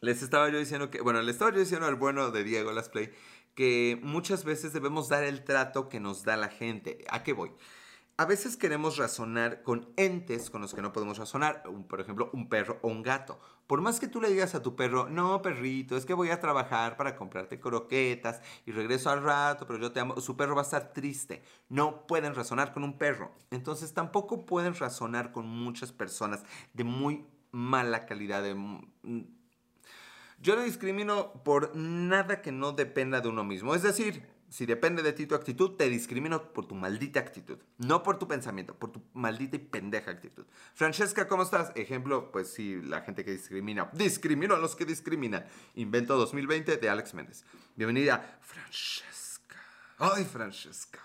les 0.00 0.22
estaba 0.22 0.48
yo 0.48 0.58
diciendo 0.58 0.90
que, 0.90 1.02
bueno, 1.02 1.20
le 1.20 1.30
estaba 1.30 1.50
yo 1.50 1.58
diciendo 1.58 1.86
al 1.86 1.96
bueno 1.96 2.30
de 2.30 2.44
Diego 2.44 2.72
Las 2.72 2.88
Play 2.88 3.12
que 3.54 3.98
muchas 4.02 4.44
veces 4.44 4.72
debemos 4.72 5.08
dar 5.08 5.24
el 5.24 5.44
trato 5.44 5.88
que 5.88 6.00
nos 6.00 6.24
da 6.24 6.36
la 6.36 6.48
gente. 6.48 7.04
¿A 7.10 7.22
qué 7.22 7.32
voy? 7.32 7.52
A 8.16 8.26
veces 8.26 8.56
queremos 8.56 8.96
razonar 8.96 9.64
con 9.64 9.88
entes 9.96 10.48
con 10.48 10.60
los 10.60 10.72
que 10.72 10.82
no 10.82 10.92
podemos 10.92 11.18
razonar, 11.18 11.64
por 11.88 12.00
ejemplo, 12.00 12.30
un 12.32 12.48
perro 12.48 12.78
o 12.82 12.88
un 12.88 13.02
gato. 13.02 13.40
Por 13.66 13.80
más 13.80 13.98
que 13.98 14.06
tú 14.06 14.20
le 14.20 14.28
digas 14.28 14.54
a 14.54 14.62
tu 14.62 14.76
perro, 14.76 15.08
no, 15.08 15.42
perrito, 15.42 15.96
es 15.96 16.06
que 16.06 16.14
voy 16.14 16.30
a 16.30 16.38
trabajar 16.38 16.96
para 16.96 17.16
comprarte 17.16 17.58
croquetas 17.58 18.40
y 18.66 18.70
regreso 18.70 19.10
al 19.10 19.24
rato, 19.24 19.66
pero 19.66 19.80
yo 19.80 19.90
te 19.90 19.98
amo, 19.98 20.20
su 20.20 20.36
perro 20.36 20.54
va 20.54 20.60
a 20.60 20.64
estar 20.64 20.92
triste. 20.92 21.42
No 21.68 22.06
pueden 22.06 22.36
razonar 22.36 22.72
con 22.72 22.84
un 22.84 22.98
perro. 22.98 23.32
Entonces 23.50 23.92
tampoco 23.94 24.46
pueden 24.46 24.76
razonar 24.76 25.32
con 25.32 25.48
muchas 25.48 25.90
personas 25.90 26.44
de 26.72 26.84
muy 26.84 27.26
mala 27.50 28.06
calidad, 28.06 28.44
de 28.44 28.54
yo 30.44 30.56
no 30.56 30.62
discrimino 30.62 31.32
por 31.42 31.74
nada 31.74 32.42
que 32.42 32.52
no 32.52 32.72
dependa 32.72 33.22
de 33.22 33.28
uno 33.28 33.44
mismo. 33.44 33.74
Es 33.74 33.82
decir, 33.82 34.28
si 34.50 34.66
depende 34.66 35.02
de 35.02 35.14
ti 35.14 35.26
tu 35.26 35.34
actitud, 35.34 35.70
te 35.76 35.88
discrimino 35.88 36.52
por 36.52 36.66
tu 36.66 36.74
maldita 36.74 37.18
actitud. 37.18 37.58
No 37.78 38.02
por 38.02 38.18
tu 38.18 38.28
pensamiento, 38.28 38.74
por 38.74 38.92
tu 38.92 39.02
maldita 39.14 39.56
y 39.56 39.60
pendeja 39.60 40.10
actitud. 40.10 40.44
Francesca, 40.74 41.26
¿cómo 41.28 41.44
estás? 41.44 41.72
Ejemplo, 41.76 42.30
pues 42.30 42.52
sí, 42.52 42.78
la 42.82 43.00
gente 43.00 43.24
que 43.24 43.32
discrimina. 43.32 43.88
Discrimino 43.94 44.54
a 44.54 44.58
los 44.58 44.76
que 44.76 44.84
discriminan. 44.84 45.46
Invento 45.76 46.14
2020 46.18 46.76
de 46.76 46.90
Alex 46.90 47.14
Méndez. 47.14 47.46
Bienvenida, 47.74 48.38
Francesca. 48.42 49.56
Ay, 49.96 50.24
Francesca. 50.24 51.00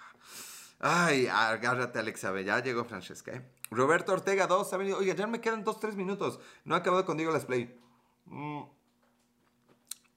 Ay, 0.80 1.28
agárrate, 1.28 1.98
Alexa. 1.98 2.38
Ya 2.42 2.62
llegó 2.62 2.84
Francesca, 2.84 3.32
¿eh? 3.32 3.50
Roberto 3.72 4.12
Ortega 4.12 4.48
2 4.48 4.74
ha 4.74 4.78
venido. 4.78 4.98
Oiga, 4.98 5.16
ya 5.16 5.28
me 5.28 5.40
quedan 5.40 5.64
2-3 5.64 5.96
minutos. 5.96 6.42
No 6.66 6.76
he 6.76 6.78
acabado 6.78 7.06
contigo 7.06 7.32
las 7.32 7.46
play. 7.46 7.80
Mm. 8.26 8.79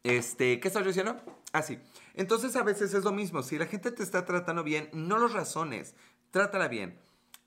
Este, 0.04 0.58
¿qué 0.60 0.68
estás 0.68 0.84
diciendo? 0.84 1.20
Ah, 1.52 1.62
sí. 1.62 1.78
Entonces 2.14 2.56
a 2.56 2.62
veces 2.62 2.94
es 2.94 3.04
lo 3.04 3.12
mismo. 3.12 3.42
Si 3.42 3.58
la 3.58 3.66
gente 3.66 3.92
te 3.92 4.02
está 4.02 4.24
tratando 4.24 4.64
bien, 4.64 4.88
no 4.92 5.18
los 5.18 5.32
razones. 5.32 5.94
Trátala 6.30 6.68
bien. 6.68 6.98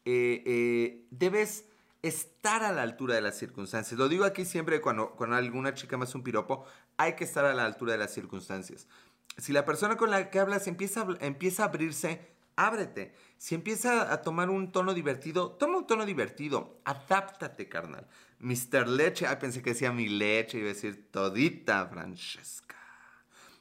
Eh, 0.05 0.43
eh, 0.45 1.05
debes 1.11 1.65
estar 2.01 2.63
a 2.63 2.71
la 2.71 2.83
altura 2.83 3.15
de 3.15 3.21
las 3.21 3.37
circunstancias. 3.37 3.97
Lo 3.97 4.07
digo 4.07 4.25
aquí 4.25 4.45
siempre 4.45 4.79
cuando, 4.79 5.11
cuando 5.11 5.35
alguna 5.35 5.73
chica 5.73 5.97
me 5.97 6.03
hace 6.03 6.17
un 6.17 6.23
piropo, 6.23 6.65
hay 6.97 7.15
que 7.15 7.23
estar 7.23 7.45
a 7.45 7.53
la 7.53 7.65
altura 7.65 7.93
de 7.93 7.97
las 7.97 8.13
circunstancias. 8.13 8.87
Si 9.37 9.51
la 9.51 9.65
persona 9.65 9.97
con 9.97 10.11
la 10.11 10.29
que 10.29 10.39
hablas 10.39 10.67
empieza, 10.67 11.07
empieza 11.19 11.63
a 11.63 11.67
abrirse, 11.67 12.34
ábrete. 12.55 13.13
Si 13.37 13.55
empieza 13.55 14.11
a 14.11 14.21
tomar 14.21 14.49
un 14.49 14.71
tono 14.71 14.93
divertido, 14.93 15.51
toma 15.51 15.77
un 15.77 15.87
tono 15.87 16.05
divertido. 16.05 16.81
Adáptate, 16.85 17.67
carnal. 17.67 18.07
Mr. 18.39 18.87
Leche, 18.87 19.27
ay, 19.27 19.37
pensé 19.39 19.61
que 19.61 19.71
decía 19.71 19.91
mi 19.91 20.07
leche, 20.07 20.59
iba 20.59 20.69
a 20.69 20.73
decir 20.73 21.09
todita, 21.11 21.87
Francesca. 21.87 22.75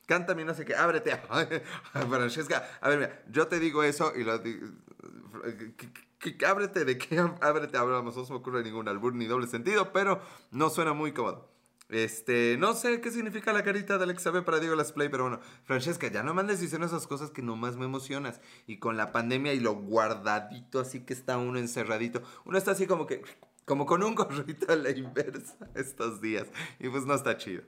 Cántame 0.06 0.44
no 0.44 0.54
sé 0.54 0.64
qué, 0.64 0.74
ábrete, 0.74 1.16
Francesca. 1.92 2.68
A 2.80 2.88
ver, 2.88 2.98
mira, 2.98 3.22
yo 3.30 3.46
te 3.46 3.58
digo 3.58 3.82
eso 3.82 4.12
y 4.14 4.24
lo 4.24 4.38
digo. 4.38 4.68
ábrete, 6.46 6.84
¿de 6.84 6.98
qué 6.98 7.18
ábrete 7.40 7.78
hablamos? 7.78 8.16
No 8.16 8.24
se 8.24 8.32
me 8.32 8.38
ocurre 8.38 8.62
ningún 8.62 8.88
albur 8.88 9.14
ni 9.14 9.26
doble 9.26 9.46
sentido, 9.46 9.92
pero 9.92 10.20
no 10.50 10.68
suena 10.68 10.92
muy 10.92 11.12
cómodo. 11.12 11.53
Este, 11.94 12.56
no 12.58 12.74
sé 12.74 13.00
qué 13.00 13.12
significa 13.12 13.52
la 13.52 13.62
carita 13.62 13.98
de 13.98 14.02
Alexa 14.02 14.32
B 14.32 14.42
para 14.42 14.58
Diego 14.58 14.74
Las 14.74 14.90
Play, 14.90 15.08
pero 15.10 15.28
bueno, 15.28 15.38
Francesca, 15.62 16.08
ya 16.08 16.24
no 16.24 16.34
mandes 16.34 16.58
diciendo 16.58 16.88
esas 16.88 17.06
cosas 17.06 17.30
que 17.30 17.40
nomás 17.40 17.76
me 17.76 17.84
emocionas. 17.84 18.40
Y 18.66 18.78
con 18.78 18.96
la 18.96 19.12
pandemia 19.12 19.54
y 19.54 19.60
lo 19.60 19.76
guardadito, 19.76 20.80
así 20.80 21.04
que 21.04 21.12
está 21.12 21.38
uno 21.38 21.56
encerradito, 21.56 22.20
uno 22.46 22.58
está 22.58 22.72
así 22.72 22.88
como 22.88 23.06
que, 23.06 23.22
como 23.64 23.86
con 23.86 24.02
un 24.02 24.16
gorrito 24.16 24.72
a 24.72 24.74
la 24.74 24.90
inversa 24.90 25.56
estos 25.76 26.20
días. 26.20 26.48
Y 26.80 26.88
pues 26.88 27.06
no 27.06 27.14
está 27.14 27.36
chido. 27.36 27.62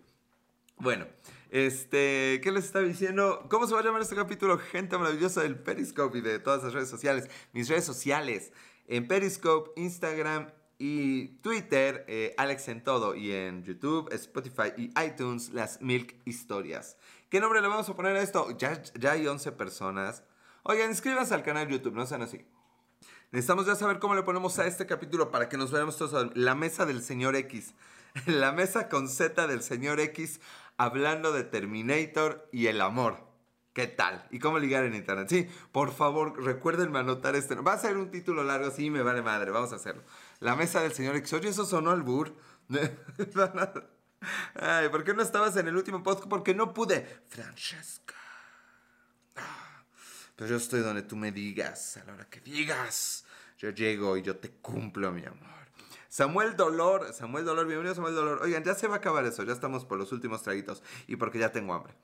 Bueno, 0.78 1.06
este, 1.50 2.40
¿qué 2.42 2.50
les 2.50 2.64
estaba 2.64 2.84
diciendo? 2.84 3.46
¿Cómo 3.48 3.68
se 3.68 3.74
va 3.74 3.80
a 3.80 3.84
llamar 3.84 4.02
este 4.02 4.16
capítulo? 4.16 4.58
Gente 4.58 4.98
maravillosa 4.98 5.42
del 5.42 5.54
Periscope 5.54 6.18
y 6.18 6.20
de 6.20 6.40
todas 6.40 6.64
las 6.64 6.72
redes 6.72 6.88
sociales. 6.88 7.30
Mis 7.52 7.68
redes 7.68 7.84
sociales 7.84 8.52
en 8.88 9.06
Periscope, 9.06 9.70
Instagram 9.80 10.48
y 10.78 11.28
Twitter, 11.38 12.04
eh, 12.08 12.34
Alex 12.36 12.68
en 12.68 12.84
todo, 12.84 13.14
y 13.14 13.32
en 13.32 13.64
YouTube, 13.64 14.12
Spotify 14.12 14.72
y 14.76 14.92
iTunes, 15.00 15.50
las 15.50 15.80
Milk 15.80 16.14
Historias. 16.24 16.96
¿Qué 17.30 17.40
nombre 17.40 17.60
le 17.60 17.68
vamos 17.68 17.88
a 17.88 17.96
poner 17.96 18.16
a 18.16 18.22
esto? 18.22 18.56
Ya, 18.58 18.82
ya 18.98 19.12
hay 19.12 19.26
11 19.26 19.52
personas. 19.52 20.22
Oigan, 20.62 20.90
inscríbanse 20.90 21.34
al 21.34 21.42
canal 21.42 21.68
YouTube, 21.68 21.94
no 21.94 22.06
sean 22.06 22.22
así. 22.22 22.44
Necesitamos 23.32 23.66
ya 23.66 23.74
saber 23.74 23.98
cómo 23.98 24.14
le 24.14 24.22
ponemos 24.22 24.58
a 24.58 24.66
este 24.66 24.86
capítulo 24.86 25.30
para 25.30 25.48
que 25.48 25.56
nos 25.56 25.72
veamos 25.72 25.96
todos. 25.96 26.30
La 26.36 26.54
mesa 26.54 26.86
del 26.86 27.02
señor 27.02 27.36
X. 27.36 27.74
La 28.26 28.52
mesa 28.52 28.88
con 28.88 29.08
Z 29.08 29.46
del 29.46 29.62
señor 29.62 30.00
X 30.00 30.40
hablando 30.76 31.32
de 31.32 31.44
Terminator 31.44 32.48
y 32.52 32.66
el 32.66 32.80
amor. 32.80 33.26
¿Qué 33.72 33.86
tal? 33.86 34.26
¿Y 34.30 34.38
cómo 34.38 34.58
ligar 34.58 34.84
en 34.84 34.94
internet? 34.94 35.26
Sí, 35.28 35.48
por 35.70 35.92
favor, 35.92 36.42
recuérdenme 36.42 36.98
anotar 36.98 37.36
este. 37.36 37.56
Va 37.56 37.74
a 37.74 37.78
ser 37.78 37.98
un 37.98 38.10
título 38.10 38.42
largo, 38.42 38.70
sí, 38.70 38.88
me 38.88 39.02
vale 39.02 39.20
madre, 39.20 39.50
vamos 39.50 39.70
a 39.72 39.76
hacerlo. 39.76 40.02
La 40.40 40.56
mesa 40.56 40.82
del 40.82 40.92
señor. 40.92 41.14
Oye, 41.14 41.48
eso 41.48 41.64
sonó 41.64 41.90
al 41.90 42.02
bur. 42.02 42.34
Ay, 44.54 44.88
¿por 44.88 45.04
qué 45.04 45.14
no 45.14 45.22
estabas 45.22 45.56
en 45.56 45.68
el 45.68 45.76
último 45.76 46.02
podcast? 46.02 46.28
Porque 46.28 46.54
no 46.54 46.74
pude. 46.74 47.20
Francesca. 47.28 48.14
Ah, 49.36 49.82
pero 50.34 50.50
yo 50.50 50.56
estoy 50.56 50.80
donde 50.80 51.02
tú 51.02 51.16
me 51.16 51.32
digas, 51.32 51.96
a 51.98 52.04
la 52.04 52.14
hora 52.14 52.28
que 52.28 52.40
digas. 52.40 53.24
Yo 53.58 53.70
llego 53.70 54.16
y 54.16 54.22
yo 54.22 54.36
te 54.36 54.50
cumplo, 54.50 55.12
mi 55.12 55.24
amor. 55.24 55.56
Samuel 56.08 56.56
Dolor, 56.56 57.12
Samuel 57.12 57.44
Dolor, 57.44 57.66
bienvenido 57.66 57.94
Samuel 57.94 58.14
Dolor. 58.14 58.42
Oigan, 58.42 58.64
ya 58.64 58.74
se 58.74 58.86
va 58.86 58.94
a 58.94 58.98
acabar 58.98 59.24
eso, 59.24 59.42
ya 59.42 59.52
estamos 59.52 59.84
por 59.84 59.98
los 59.98 60.12
últimos 60.12 60.42
traguitos 60.42 60.82
y 61.06 61.16
porque 61.16 61.38
ya 61.38 61.52
tengo 61.52 61.74
hambre. 61.74 61.94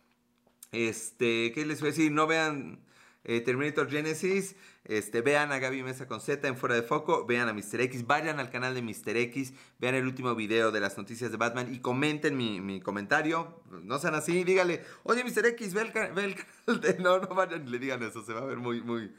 Este, 0.70 1.52
¿qué 1.52 1.64
les 1.66 1.80
voy 1.80 1.88
a 1.88 1.92
decir? 1.92 2.12
No 2.12 2.26
vean 2.26 2.84
eh, 3.24 3.40
Terminator 3.40 3.88
Genesis, 3.88 4.56
este, 4.84 5.20
vean 5.20 5.52
a 5.52 5.58
Gaby 5.58 5.82
Mesa 5.82 6.08
con 6.08 6.20
Z 6.20 6.46
en 6.48 6.56
Fuera 6.56 6.74
de 6.74 6.82
Foco, 6.82 7.24
vean 7.24 7.48
a 7.48 7.52
Mr. 7.52 7.80
X, 7.82 8.06
vayan 8.06 8.40
al 8.40 8.50
canal 8.50 8.74
de 8.74 8.82
Mr. 8.82 9.16
X, 9.16 9.54
vean 9.78 9.94
el 9.94 10.06
último 10.06 10.34
video 10.34 10.72
de 10.72 10.80
las 10.80 10.98
noticias 10.98 11.30
de 11.30 11.36
Batman 11.36 11.72
y 11.72 11.78
comenten 11.78 12.36
mi, 12.36 12.80
comentario. 12.80 13.62
No 13.82 13.98
sean 13.98 14.14
así, 14.14 14.42
dígale, 14.42 14.82
oye 15.04 15.22
Mr. 15.22 15.46
X, 15.46 15.74
ve 15.74 15.82
el, 15.82 15.92
ve 16.12 16.24
el 16.24 16.34
canal 16.34 16.80
de... 16.80 16.94
No, 17.02 17.18
no 17.18 17.28
vayan, 17.28 17.70
le 17.70 17.78
digan 17.78 18.02
eso, 18.02 18.24
se 18.24 18.32
va 18.32 18.40
a 18.40 18.44
ver 18.44 18.58
muy, 18.58 18.82
muy, 18.82 19.12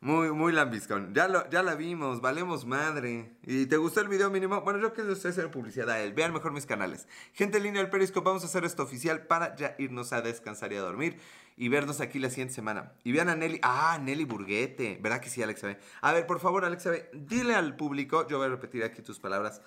muy, 0.00 0.30
muy 0.30 0.52
lambiscón. 0.52 1.14
Ya, 1.14 1.26
lo, 1.26 1.48
ya 1.50 1.62
la 1.62 1.74
vimos, 1.74 2.20
valemos 2.20 2.66
madre. 2.66 3.32
¿Y 3.42 3.66
te 3.66 3.76
gustó 3.78 4.00
el 4.00 4.08
video 4.08 4.30
mínimo? 4.30 4.60
Bueno, 4.60 4.78
yo 4.78 4.92
quiero 4.92 5.12
hacer 5.12 5.50
publicidad 5.50 5.90
a 5.90 6.00
él. 6.00 6.12
Vean 6.12 6.32
mejor 6.32 6.52
mis 6.52 6.66
canales. 6.66 7.08
Gente 7.32 7.56
en 7.56 7.64
línea 7.64 7.82
del 7.82 7.90
Periscope, 7.90 8.26
vamos 8.26 8.44
a 8.44 8.46
hacer 8.46 8.64
esto 8.64 8.82
oficial 8.82 9.26
para 9.26 9.56
ya 9.56 9.74
irnos 9.78 10.12
a 10.12 10.20
descansar 10.20 10.72
y 10.72 10.76
a 10.76 10.82
dormir. 10.82 11.18
Y 11.60 11.68
vernos 11.68 12.00
aquí 12.00 12.20
la 12.20 12.30
siguiente 12.30 12.54
semana. 12.54 12.92
Y 13.02 13.10
vean 13.10 13.28
a 13.28 13.34
Nelly. 13.34 13.58
Ah, 13.62 13.98
Nelly 14.00 14.24
Burguete. 14.24 14.98
¿Verdad 15.02 15.20
que 15.20 15.28
sí, 15.28 15.42
Alexa 15.42 15.76
A 16.00 16.12
ver, 16.12 16.24
por 16.24 16.38
favor, 16.38 16.64
Alexa 16.64 16.92
dile 17.12 17.56
al 17.56 17.74
público, 17.74 18.28
yo 18.28 18.38
voy 18.38 18.46
a 18.46 18.50
repetir 18.50 18.84
aquí 18.84 19.02
tus 19.02 19.18
palabras. 19.18 19.60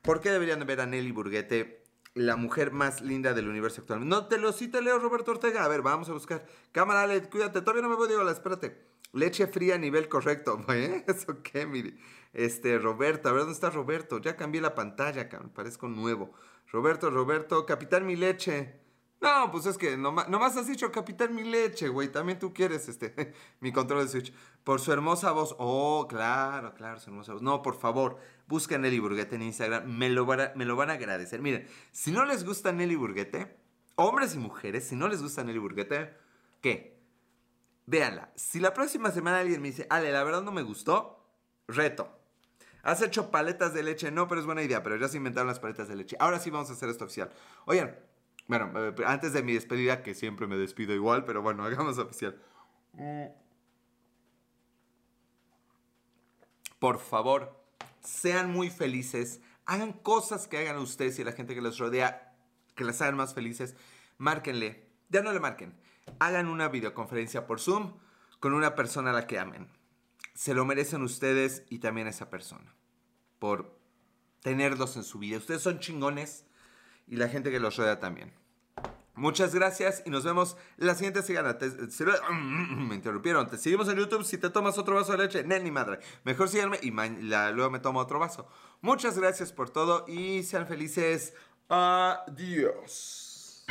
¿Por 0.00 0.22
qué 0.22 0.30
deberían 0.30 0.66
ver 0.66 0.80
a 0.80 0.86
Nelly 0.86 1.12
Burguete? 1.12 1.80
la 2.14 2.34
mujer 2.34 2.72
más 2.72 3.02
linda 3.02 3.34
del 3.34 3.48
universo 3.48 3.82
actual. 3.82 4.08
No 4.08 4.26
te 4.26 4.38
lo 4.38 4.52
sí 4.52 4.66
te 4.66 4.82
leo, 4.82 4.98
Roberto 4.98 5.30
Ortega. 5.30 5.64
A 5.64 5.68
ver, 5.68 5.82
vamos 5.82 6.08
a 6.08 6.12
buscar. 6.12 6.44
Cámara, 6.72 7.02
Ale, 7.02 7.22
cuídate. 7.28 7.60
Todavía 7.60 7.82
no 7.82 7.88
me 7.88 7.94
voy, 7.96 8.08
Diego, 8.08 8.28
espérate. 8.28 8.84
Leche 9.12 9.46
fría 9.46 9.76
a 9.76 9.78
nivel 9.78 10.08
correcto. 10.08 10.64
¿Eh? 10.68 11.04
¿Eso 11.06 11.42
qué, 11.42 11.66
mire? 11.66 11.96
Este, 12.32 12.78
Roberto, 12.78 13.28
a 13.28 13.32
ver 13.32 13.42
dónde 13.42 13.54
está 13.54 13.70
Roberto. 13.70 14.18
Ya 14.18 14.36
cambié 14.36 14.60
la 14.60 14.74
pantalla, 14.74 15.28
me 15.42 15.48
parezco 15.50 15.88
nuevo. 15.88 16.32
Roberto, 16.72 17.10
Roberto, 17.10 17.66
Capitán 17.66 18.06
Mi 18.06 18.16
Leche. 18.16 18.80
No, 19.20 19.50
pues 19.50 19.66
es 19.66 19.76
que 19.76 19.98
nomás, 19.98 20.30
nomás 20.30 20.56
has 20.56 20.66
dicho 20.66 20.90
Capitán 20.90 21.34
Mi 21.34 21.44
Leche, 21.44 21.88
güey. 21.88 22.10
También 22.10 22.38
tú 22.38 22.54
quieres 22.54 22.88
este, 22.88 23.34
mi 23.60 23.70
control 23.70 24.04
de 24.04 24.08
Switch. 24.08 24.32
Por 24.64 24.80
su 24.80 24.92
hermosa 24.92 25.32
voz. 25.32 25.54
Oh, 25.58 26.06
claro, 26.08 26.74
claro, 26.74 26.98
su 26.98 27.10
hermosa 27.10 27.34
voz. 27.34 27.42
No, 27.42 27.60
por 27.60 27.78
favor, 27.78 28.18
busquen 28.46 28.80
Nelly 28.80 28.98
Burguete 28.98 29.36
en 29.36 29.42
Instagram. 29.42 29.84
Me 29.86 30.08
lo, 30.08 30.24
van 30.24 30.40
a, 30.40 30.52
me 30.56 30.64
lo 30.64 30.74
van 30.74 30.88
a 30.88 30.94
agradecer. 30.94 31.42
Miren, 31.42 31.68
si 31.92 32.12
no 32.12 32.24
les 32.24 32.44
gusta 32.44 32.72
Nelly 32.72 32.96
Burguete, 32.96 33.58
hombres 33.96 34.34
y 34.34 34.38
mujeres, 34.38 34.88
si 34.88 34.96
no 34.96 35.06
les 35.06 35.22
gusta 35.22 35.44
Nelly 35.44 35.58
Burguete, 35.58 36.16
¿qué? 36.62 36.98
Véanla. 37.84 38.32
Si 38.36 38.58
la 38.58 38.72
próxima 38.72 39.10
semana 39.10 39.40
alguien 39.40 39.60
me 39.60 39.68
dice, 39.68 39.86
Ale, 39.90 40.12
la 40.12 40.24
verdad 40.24 40.42
no 40.42 40.52
me 40.52 40.62
gustó, 40.62 41.26
reto. 41.68 42.16
Has 42.82 43.02
hecho 43.02 43.30
paletas 43.30 43.74
de 43.74 43.82
leche, 43.82 44.10
no, 44.10 44.26
pero 44.28 44.40
es 44.40 44.46
buena 44.46 44.62
idea, 44.62 44.82
pero 44.82 44.96
ya 44.96 45.08
se 45.08 45.18
inventaron 45.18 45.48
las 45.48 45.60
paletas 45.60 45.88
de 45.88 45.96
leche. 45.96 46.16
Ahora 46.18 46.38
sí 46.38 46.48
vamos 46.48 46.70
a 46.70 46.72
hacer 46.72 46.88
esto 46.88 47.04
oficial. 47.04 47.30
Oigan, 47.66 47.94
bueno, 48.50 48.72
eh, 48.76 48.94
antes 49.06 49.32
de 49.32 49.42
mi 49.42 49.54
despedida, 49.54 50.02
que 50.02 50.14
siempre 50.14 50.46
me 50.46 50.56
despido 50.56 50.94
igual, 50.94 51.24
pero 51.24 51.42
bueno, 51.42 51.64
hagamos 51.64 51.98
oficial. 51.98 52.40
Por 56.78 56.98
favor, 56.98 57.64
sean 58.00 58.50
muy 58.50 58.70
felices, 58.70 59.40
hagan 59.64 59.92
cosas 59.92 60.48
que 60.48 60.58
hagan 60.58 60.76
ustedes 60.76 61.18
y 61.18 61.24
la 61.24 61.32
gente 61.32 61.54
que 61.54 61.62
les 61.62 61.78
rodea, 61.78 62.34
que 62.74 62.84
las 62.84 63.00
hagan 63.00 63.16
más 63.16 63.34
felices. 63.34 63.76
Márquenle, 64.18 64.86
ya 65.08 65.22
no 65.22 65.32
le 65.32 65.40
marquen 65.40 65.74
hagan 66.18 66.48
una 66.48 66.68
videoconferencia 66.68 67.46
por 67.46 67.60
Zoom 67.60 67.94
con 68.40 68.54
una 68.54 68.74
persona 68.74 69.10
a 69.10 69.14
la 69.14 69.26
que 69.26 69.38
amen. 69.38 69.68
Se 70.34 70.54
lo 70.54 70.64
merecen 70.64 71.02
ustedes 71.02 71.64
y 71.68 71.78
también 71.78 72.06
esa 72.06 72.30
persona. 72.30 72.74
Por 73.38 73.78
tenerlos 74.40 74.96
en 74.96 75.04
su 75.04 75.18
vida. 75.18 75.36
Ustedes 75.36 75.62
son 75.62 75.80
chingones 75.80 76.46
y 77.06 77.16
la 77.16 77.28
gente 77.28 77.50
que 77.50 77.60
los 77.60 77.76
rodea 77.76 78.00
también. 78.00 78.32
Muchas 79.14 79.54
gracias 79.54 80.02
y 80.06 80.10
nos 80.10 80.24
vemos 80.24 80.56
la 80.76 80.94
siguiente 80.94 81.22
semana. 81.22 81.58
me 82.30 82.94
interrumpieron. 82.94 83.48
Te 83.48 83.58
seguimos 83.58 83.88
en 83.88 83.96
YouTube. 83.98 84.24
Si 84.24 84.38
te 84.38 84.50
tomas 84.50 84.78
otro 84.78 84.94
vaso 84.94 85.12
de 85.12 85.18
leche, 85.18 85.44
ni 85.44 85.70
madre. 85.70 85.98
Mejor 86.24 86.48
síganme 86.48 86.78
y 86.82 86.90
luego 86.90 87.70
me 87.70 87.80
tomo 87.80 88.00
otro 88.00 88.18
vaso. 88.18 88.48
Muchas 88.80 89.18
gracias 89.18 89.52
por 89.52 89.70
todo 89.70 90.04
y 90.08 90.42
sean 90.42 90.66
felices. 90.66 91.34
Adiós. 91.68 93.64